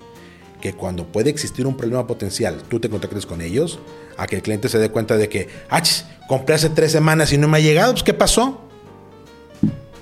Que 0.61 0.75
cuando 0.75 1.07
puede 1.07 1.31
existir 1.31 1.67
un 1.67 1.77
problema 1.77 2.07
potencial, 2.07 2.63
tú 2.69 2.81
te 2.81 2.91
contactes 2.91 3.25
con 3.25 3.41
ellos, 3.41 3.79
a 4.17 4.27
que 4.27 4.37
el 4.37 4.43
cliente 4.43 4.69
se 4.69 4.79
dé 4.79 4.91
cuenta 4.91 5.17
de 5.17 5.29
que, 5.29 5.49
ah, 5.71 5.83
compré 6.29 6.55
hace 6.55 6.71
tres 6.71 6.93
semanas 6.93 7.33
y 7.33 7.39
no 7.39 7.49
me 7.49 7.59
ha 7.59 7.61
llegado, 7.61 7.93
pues 7.93 8.03
¿qué 8.03 8.13
pasó? 8.13 8.63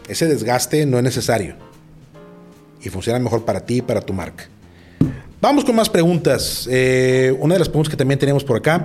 Ese 0.08 0.26
desgaste 0.26 0.86
no 0.86 0.98
es 0.98 1.04
necesario 1.04 1.67
y 2.88 2.90
funciona 2.90 3.18
mejor 3.18 3.44
para 3.44 3.60
ti 3.60 3.76
y 3.76 3.82
para 3.82 4.00
tu 4.00 4.12
marca. 4.12 4.48
Vamos 5.40 5.64
con 5.64 5.76
más 5.76 5.88
preguntas. 5.88 6.66
Eh, 6.70 7.34
una 7.38 7.54
de 7.54 7.60
las 7.60 7.68
preguntas 7.68 7.90
que 7.90 7.96
también 7.96 8.18
tenemos 8.18 8.42
por 8.42 8.56
acá. 8.56 8.82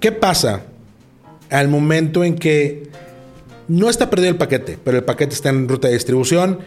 ¿Qué 0.00 0.10
pasa 0.10 0.62
al 1.50 1.68
momento 1.68 2.24
en 2.24 2.34
que 2.34 2.88
no 3.68 3.88
está 3.88 4.10
perdido 4.10 4.30
el 4.30 4.36
paquete, 4.36 4.78
pero 4.82 4.96
el 4.96 5.04
paquete 5.04 5.34
está 5.34 5.50
en 5.50 5.68
ruta 5.68 5.88
de 5.88 5.94
distribución? 5.94 6.58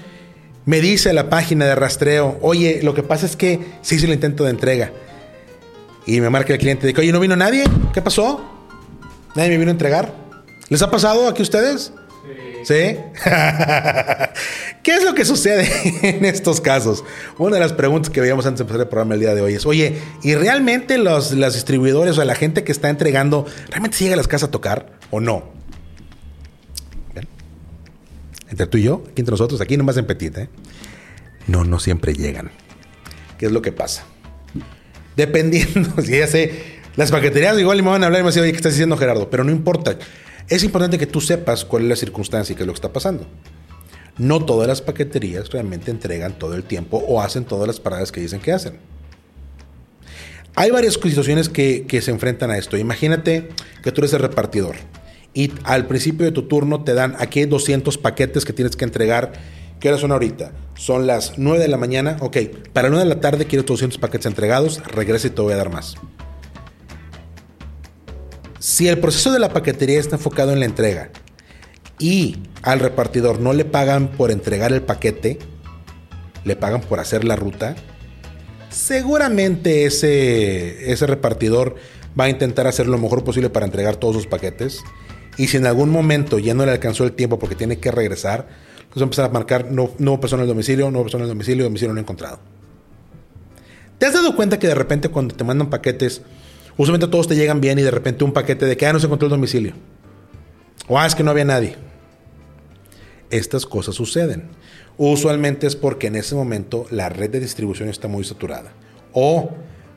Me 0.66 0.82
dice 0.82 1.14
la 1.14 1.30
página 1.30 1.66
de 1.66 1.76
rastreo, 1.76 2.38
oye, 2.42 2.82
lo 2.84 2.94
que 2.94 3.04
pasa 3.04 3.26
es 3.26 3.36
que 3.36 3.60
se 3.82 3.96
hizo 3.96 4.06
el 4.06 4.14
intento 4.14 4.44
de 4.44 4.52
entrega. 4.52 4.92
Y 6.06 6.22
me 6.22 6.30
marca 6.30 6.54
el 6.54 6.60
cliente, 6.60 6.88
de 6.88 7.00
oye, 7.00 7.12
¿no 7.12 7.20
vino 7.20 7.36
nadie? 7.36 7.66
¿Qué 7.94 8.02
pasó? 8.02 8.46
¿Nadie 9.36 9.50
me 9.50 9.58
vino 9.58 9.72
a 9.72 9.74
entregar? 9.74 10.14
¿Les 10.70 10.82
ha 10.82 10.92
pasado 10.92 11.28
aquí 11.28 11.42
a 11.42 11.44
ustedes? 11.44 11.92
¿Sí? 12.64 12.74
¿Qué 14.84 14.96
es 14.96 15.04
lo 15.04 15.14
que 15.16 15.26
sucede 15.26 15.70
en 16.10 16.26
estos 16.26 16.62
casos? 16.62 17.04
Una 17.38 17.56
de 17.56 17.62
las 17.62 17.74
preguntas 17.74 18.10
que 18.10 18.22
veíamos 18.22 18.46
antes 18.46 18.60
de 18.60 18.64
empezar 18.64 18.82
el 18.82 18.88
programa 18.88 19.14
el 19.14 19.20
día 19.22 19.34
de 19.34 19.42
hoy 19.42 19.54
es, 19.54 19.66
oye, 19.66 19.98
¿y 20.24 20.36
realmente 20.36 20.98
los, 20.98 21.32
distribuidores 21.32 22.18
o 22.18 22.26
la 22.26 22.36
gente 22.36 22.64
que 22.64 22.72
está 22.72 22.90
entregando, 22.90 23.46
realmente 23.70 23.98
llega 23.98 24.14
a 24.14 24.18
las 24.18 24.28
casas 24.28 24.50
a 24.50 24.52
tocar 24.52 24.92
o 25.12 25.20
no? 25.20 25.56
Entre 28.50 28.66
tú 28.66 28.78
y 28.78 28.84
yo, 28.84 29.04
aquí 29.12 29.22
entre 29.22 29.32
nosotros, 29.32 29.60
aquí 29.60 29.76
nomás 29.76 29.98
en 29.98 30.06
Petit, 30.06 30.38
¿eh? 30.38 30.50
No, 31.48 31.64
no 31.64 31.80
siempre 31.80 32.14
llegan. 32.14 32.52
¿Qué 33.38 33.48
es 33.48 33.52
lo 33.52 33.62
que 33.62 33.72
pasa? 33.72 34.06
Dependiendo, 35.16 36.02
si 36.02 36.12
ya 36.18 36.28
sé, 36.28 36.78
las 36.96 37.12
paqueterías 37.12 37.58
igual 37.60 37.82
me 37.84 37.90
van 37.90 38.04
a 38.04 38.08
hablar 38.08 38.22
y 38.22 38.24
me 38.24 38.32
van 38.32 38.40
oye, 38.40 38.52
¿qué 38.52 38.58
estás 38.58 38.74
diciendo 38.74 38.98
Gerardo? 38.98 39.30
Pero 39.30 39.44
no 39.44 39.52
importa. 39.52 39.98
Es 40.50 40.64
importante 40.64 40.98
que 40.98 41.08
tú 41.08 41.20
sepas 41.20 41.66
cuál 41.66 41.84
es 41.84 41.90
la 41.90 41.96
circunstancia 41.98 42.54
y 42.54 42.56
qué 42.56 42.64
es 42.64 42.68
lo 42.68 42.74
que 42.74 42.78
está 42.78 42.94
pasando. 42.94 43.28
No 44.18 44.44
todas 44.46 44.68
las 44.68 44.82
paqueterías 44.82 45.50
realmente 45.50 45.92
entregan 45.92 46.40
todo 46.40 46.56
el 46.56 46.64
tiempo 46.64 47.04
o 47.06 47.22
hacen 47.22 47.44
todas 47.44 47.68
las 47.68 47.80
paradas 47.80 48.12
que 48.12 48.22
dicen 48.22 48.40
que 48.40 48.54
hacen. 48.54 48.80
Hay 50.56 50.72
varias 50.72 50.94
situaciones 50.94 51.50
que, 51.50 51.86
se 52.02 52.12
enfrentan 52.12 52.50
a 52.50 52.58
esto. 52.58 52.78
Imagínate 52.78 53.50
que 53.84 53.92
tú 53.92 54.02
eres 54.02 54.14
el 54.14 54.22
repartidor 54.22 54.76
y 55.34 55.52
al 55.66 55.86
principio 55.86 56.26
de 56.26 56.32
tu 56.32 56.48
turno 56.48 56.84
te 56.84 56.94
dan 56.96 57.16
aquí 57.20 57.46
200 57.46 57.98
paquetes 57.98 58.44
que 58.44 58.54
tienes 58.54 58.76
que 58.76 58.86
entregar. 58.86 59.34
¿Qué 59.80 59.90
hora 59.90 60.00
son 60.00 60.12
ahorita? 60.12 60.54
Son 60.74 61.06
las 61.06 61.38
9 61.38 61.60
de 61.60 61.68
la 61.68 61.78
mañana. 61.78 62.18
Ok, 62.22 62.38
para 62.74 62.90
9 62.90 63.04
de 63.04 63.16
la 63.16 63.22
tarde 63.22 63.46
quiero 63.46 63.64
200 63.64 64.00
paquetes 64.00 64.26
entregados. 64.26 64.82
Regresa 64.84 65.28
y 65.28 65.30
te 65.30 65.42
voy 65.42 65.54
a 65.54 65.58
dar 65.58 65.70
más. 65.70 65.96
Si 68.68 68.90
el 68.90 69.00
proceso 69.00 69.32
de 69.32 69.40
la 69.40 69.54
paquetería 69.54 69.98
está 69.98 70.18
enfocado 70.18 70.52
en 70.52 70.60
la 70.60 70.66
entrega 70.66 71.10
y 72.00 72.36
al 72.64 72.82
repartidor 72.82 73.40
no 73.40 73.54
le 73.54 73.64
pagan 73.64 74.10
por 74.10 74.30
entregar 74.30 74.74
el 74.74 74.82
paquete, 74.82 75.40
le 76.44 76.58
pagan 76.58 76.82
por 76.82 77.00
hacer 77.00 77.24
la 77.24 77.38
ruta, 77.38 77.78
seguramente 78.70 79.86
ese, 79.86 80.92
ese 80.92 81.08
repartidor 81.08 81.76
va 82.20 82.26
a 82.26 82.30
intentar 82.30 82.68
hacer 82.68 82.88
lo 82.88 82.98
mejor 82.98 83.24
posible 83.24 83.50
para 83.50 83.66
entregar 83.66 83.96
todos 83.96 84.18
sus 84.18 84.28
paquetes. 84.28 84.84
Y 85.38 85.48
si 85.48 85.56
en 85.56 85.66
algún 85.66 85.90
momento 85.90 86.38
ya 86.38 86.54
no 86.54 86.66
le 86.66 86.74
alcanzó 86.74 87.06
el 87.06 87.14
tiempo 87.14 87.40
porque 87.40 87.56
tiene 87.56 87.80
que 87.80 87.90
regresar, 87.90 88.50
pues 88.90 88.98
va 88.98 89.04
a 89.04 89.04
empezar 89.04 89.26
a 89.28 89.30
marcar 89.30 89.72
no, 89.72 89.92
nuevo 89.98 90.20
persona 90.20 90.44
en 90.44 90.50
el 90.50 90.54
domicilio, 90.54 90.92
nuevo 90.92 91.06
persona 91.06 91.24
en 91.24 91.30
el 91.30 91.36
domicilio, 91.36 91.64
domicilio 91.64 91.94
no 91.94 92.02
encontrado. 92.02 92.40
¿Te 93.98 94.08
has 94.08 94.14
dado 94.14 94.36
cuenta 94.36 94.60
que 94.60 94.68
de 94.68 94.76
repente 94.76 95.08
cuando 95.08 95.36
te 95.36 95.46
mandan 95.46 95.70
paquetes 95.70 96.22
Usualmente 96.78 97.08
todos 97.08 97.28
te 97.28 97.36
llegan 97.36 97.60
bien 97.60 97.80
y 97.80 97.82
de 97.82 97.92
repente 97.92 98.24
un 98.24 98.34
paquete 98.34 98.66
de 98.66 98.78
que 98.78 98.86
ah, 98.86 98.94
no 98.94 99.00
se 99.00 99.08
encontró 99.08 99.26
el 99.26 99.32
domicilio. 99.32 99.74
O 100.88 101.00
ah, 101.00 101.08
es 101.08 101.16
que 101.16 101.24
no 101.24 101.32
había 101.32 101.46
nadie. 101.46 101.76
Estas 103.30 103.66
cosas 103.66 103.96
suceden. 103.96 104.50
Usualmente 104.98 105.68
es 105.68 105.76
porque 105.76 106.08
en 106.08 106.16
ese 106.16 106.36
momento 106.36 106.86
la 106.92 107.10
red 107.10 107.30
de 107.32 107.40
distribución 107.40 107.90
está 107.90 108.08
muy 108.08 108.24
saturada. 108.24 108.74
O 109.12 109.50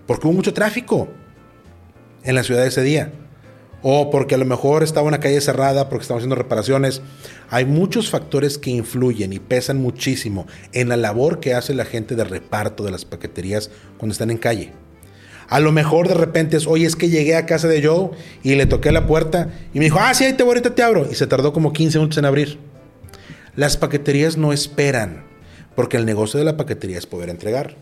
porque 0.07 0.27
hubo 0.27 0.35
mucho 0.35 0.55
tráfico 0.55 1.09
en 2.25 2.35
la 2.35 2.43
ciudad 2.43 2.67
ese 2.67 2.83
día. 2.83 3.13
O 3.83 4.11
porque 4.11 4.35
a 4.35 4.39
lo 4.39 4.45
mejor 4.45 4.83
estaba 4.83 5.07
una 5.07 5.21
calle 5.21 5.41
cerrada 5.41 5.89
porque 5.89 6.03
estaban 6.03 6.21
haciendo 6.21 6.35
reparaciones. 6.35 7.03
Hay 7.51 7.67
muchos 7.67 8.11
factores 8.11 8.59
que 8.59 8.71
influyen 8.71 9.33
y 9.33 9.39
pesan 9.39 9.81
muchísimo 9.81 10.47
en 10.73 10.89
la 10.89 10.97
labor 10.97 11.41
que 11.41 11.55
hace 11.55 11.75
la 11.75 11.85
gente 11.85 12.15
de 12.15 12.25
reparto 12.25 12.85
de 12.85 12.91
las 12.91 13.05
paqueterías 13.05 13.71
cuando 13.99 14.13
están 14.13 14.31
en 14.31 14.39
calle. 14.39 14.73
A 15.51 15.59
lo 15.59 15.73
mejor 15.73 16.07
de 16.07 16.15
repente 16.15 16.57
es, 16.57 16.69
oye, 16.69 16.87
es 16.87 16.95
que 16.95 17.09
llegué 17.09 17.35
a 17.35 17.45
casa 17.45 17.67
de 17.67 17.85
Joe 17.85 18.11
y 18.45 18.55
le 18.55 18.67
toqué 18.67 18.93
la 18.93 19.09
puerta 19.09 19.51
y 19.75 19.81
me 19.81 19.87
dijo, 19.87 19.99
ah, 20.01 20.15
sí, 20.15 20.25
ahí 20.25 20.33
te 20.35 20.45
voy, 20.45 20.53
ahorita 20.53 20.77
te 20.77 20.83
abro. 20.85 21.09
Y 21.11 21.17
se 21.17 21.27
tardó 21.27 21.53
como 21.53 21.73
15 21.73 21.99
minutos 21.99 22.19
en 22.19 22.25
abrir. 22.25 22.59
Las 23.57 23.77
paqueterías 23.77 24.37
no 24.37 24.53
esperan, 24.53 25.25
porque 25.75 25.97
el 25.97 26.07
negocio 26.07 26.39
de 26.39 26.45
la 26.45 26.57
paquetería 26.57 26.99
es 26.99 27.07
poder 27.07 27.31
entregar. 27.31 27.75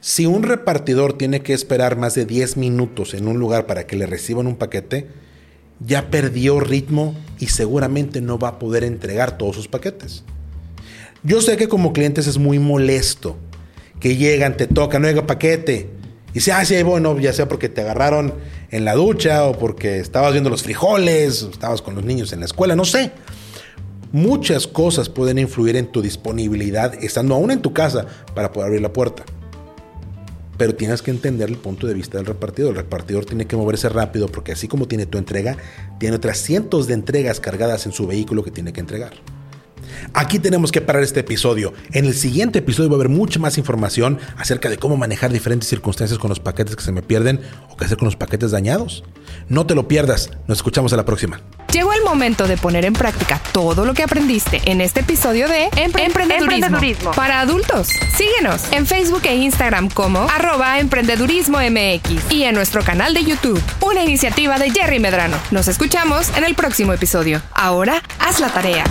Si 0.00 0.26
un 0.26 0.42
repartidor 0.42 1.16
tiene 1.16 1.42
que 1.42 1.52
esperar 1.52 1.96
más 1.96 2.16
de 2.16 2.24
10 2.24 2.56
minutos 2.56 3.14
en 3.14 3.28
un 3.28 3.38
lugar 3.38 3.66
para 3.66 3.86
que 3.86 3.94
le 3.94 4.06
reciban 4.06 4.48
un 4.48 4.56
paquete, 4.56 5.06
ya 5.78 6.10
perdió 6.10 6.58
ritmo 6.58 7.14
y 7.38 7.46
seguramente 7.46 8.20
no 8.20 8.36
va 8.36 8.48
a 8.48 8.58
poder 8.58 8.82
entregar 8.82 9.38
todos 9.38 9.54
sus 9.54 9.68
paquetes. 9.68 10.24
Yo 11.22 11.40
sé 11.40 11.56
que 11.56 11.68
como 11.68 11.92
clientes 11.92 12.26
es 12.26 12.38
muy 12.38 12.58
molesto 12.58 13.36
que 14.00 14.16
llegan, 14.16 14.56
te 14.56 14.66
tocan, 14.66 15.02
no 15.02 15.08
llega 15.08 15.28
paquete. 15.28 16.01
Y 16.32 16.36
dice, 16.36 16.52
ah, 16.52 16.64
sí, 16.64 16.82
bueno, 16.82 17.18
ya 17.18 17.32
sea 17.32 17.46
porque 17.46 17.68
te 17.68 17.82
agarraron 17.82 18.34
en 18.70 18.84
la 18.84 18.94
ducha 18.94 19.44
o 19.44 19.58
porque 19.58 19.98
estabas 19.98 20.32
viendo 20.32 20.48
los 20.48 20.62
frijoles, 20.62 21.42
o 21.42 21.50
estabas 21.50 21.82
con 21.82 21.94
los 21.94 22.04
niños 22.04 22.32
en 22.32 22.40
la 22.40 22.46
escuela, 22.46 22.74
no 22.74 22.84
sé. 22.84 23.12
Muchas 24.12 24.66
cosas 24.66 25.08
pueden 25.08 25.38
influir 25.38 25.76
en 25.76 25.92
tu 25.92 26.00
disponibilidad 26.02 26.94
estando 27.02 27.34
aún 27.34 27.50
en 27.50 27.62
tu 27.62 27.72
casa 27.72 28.06
para 28.34 28.52
poder 28.52 28.68
abrir 28.68 28.82
la 28.82 28.92
puerta. 28.92 29.24
Pero 30.56 30.74
tienes 30.74 31.02
que 31.02 31.10
entender 31.10 31.48
el 31.48 31.56
punto 31.56 31.86
de 31.86 31.94
vista 31.94 32.18
del 32.18 32.26
repartidor. 32.26 32.70
El 32.70 32.76
repartidor 32.76 33.24
tiene 33.24 33.46
que 33.46 33.56
moverse 33.56 33.88
rápido 33.88 34.28
porque 34.28 34.52
así 34.52 34.68
como 34.68 34.86
tiene 34.86 35.06
tu 35.06 35.18
entrega, 35.18 35.56
tiene 35.98 36.16
otras 36.16 36.38
cientos 36.38 36.86
de 36.86 36.94
entregas 36.94 37.40
cargadas 37.40 37.86
en 37.86 37.92
su 37.92 38.06
vehículo 38.06 38.44
que 38.44 38.50
tiene 38.50 38.72
que 38.72 38.80
entregar. 38.80 39.12
Aquí 40.14 40.38
tenemos 40.38 40.72
que 40.72 40.80
parar 40.80 41.02
este 41.02 41.20
episodio. 41.20 41.72
En 41.92 42.04
el 42.04 42.14
siguiente 42.14 42.60
episodio 42.60 42.90
va 42.90 42.96
a 42.96 42.98
haber 43.00 43.08
mucha 43.08 43.38
más 43.38 43.58
información 43.58 44.18
acerca 44.36 44.68
de 44.68 44.78
cómo 44.78 44.96
manejar 44.96 45.32
diferentes 45.32 45.68
circunstancias 45.68 46.18
con 46.18 46.28
los 46.28 46.40
paquetes 46.40 46.76
que 46.76 46.82
se 46.82 46.92
me 46.92 47.02
pierden 47.02 47.40
o 47.70 47.76
qué 47.76 47.84
hacer 47.84 47.98
con 47.98 48.06
los 48.06 48.16
paquetes 48.16 48.50
dañados. 48.50 49.04
No 49.48 49.66
te 49.66 49.74
lo 49.74 49.88
pierdas. 49.88 50.30
Nos 50.46 50.58
escuchamos 50.58 50.92
a 50.92 50.96
la 50.96 51.04
próxima. 51.04 51.40
Llegó 51.72 51.94
el 51.94 52.02
momento 52.02 52.46
de 52.46 52.58
poner 52.58 52.84
en 52.84 52.92
práctica 52.92 53.40
todo 53.52 53.86
lo 53.86 53.94
que 53.94 54.02
aprendiste 54.02 54.60
en 54.66 54.82
este 54.82 55.00
episodio 55.00 55.48
de 55.48 55.70
Emprendedurismo, 55.76 57.12
para 57.12 57.40
adultos. 57.40 57.88
Síguenos 58.14 58.70
en 58.72 58.86
Facebook 58.86 59.22
e 59.24 59.36
Instagram 59.36 59.88
como 59.88 60.20
arroba 60.20 60.80
emprendedurismo 60.80 61.58
MX 61.58 62.30
y 62.30 62.42
en 62.42 62.54
nuestro 62.54 62.82
canal 62.84 63.14
de 63.14 63.24
YouTube, 63.24 63.62
una 63.80 64.04
iniciativa 64.04 64.58
de 64.58 64.70
Jerry 64.70 65.00
Medrano. 65.00 65.38
Nos 65.50 65.66
escuchamos 65.66 66.28
en 66.36 66.44
el 66.44 66.54
próximo 66.54 66.92
episodio. 66.92 67.40
Ahora, 67.54 68.02
haz 68.18 68.40
la 68.40 68.48
tarea. 68.48 68.84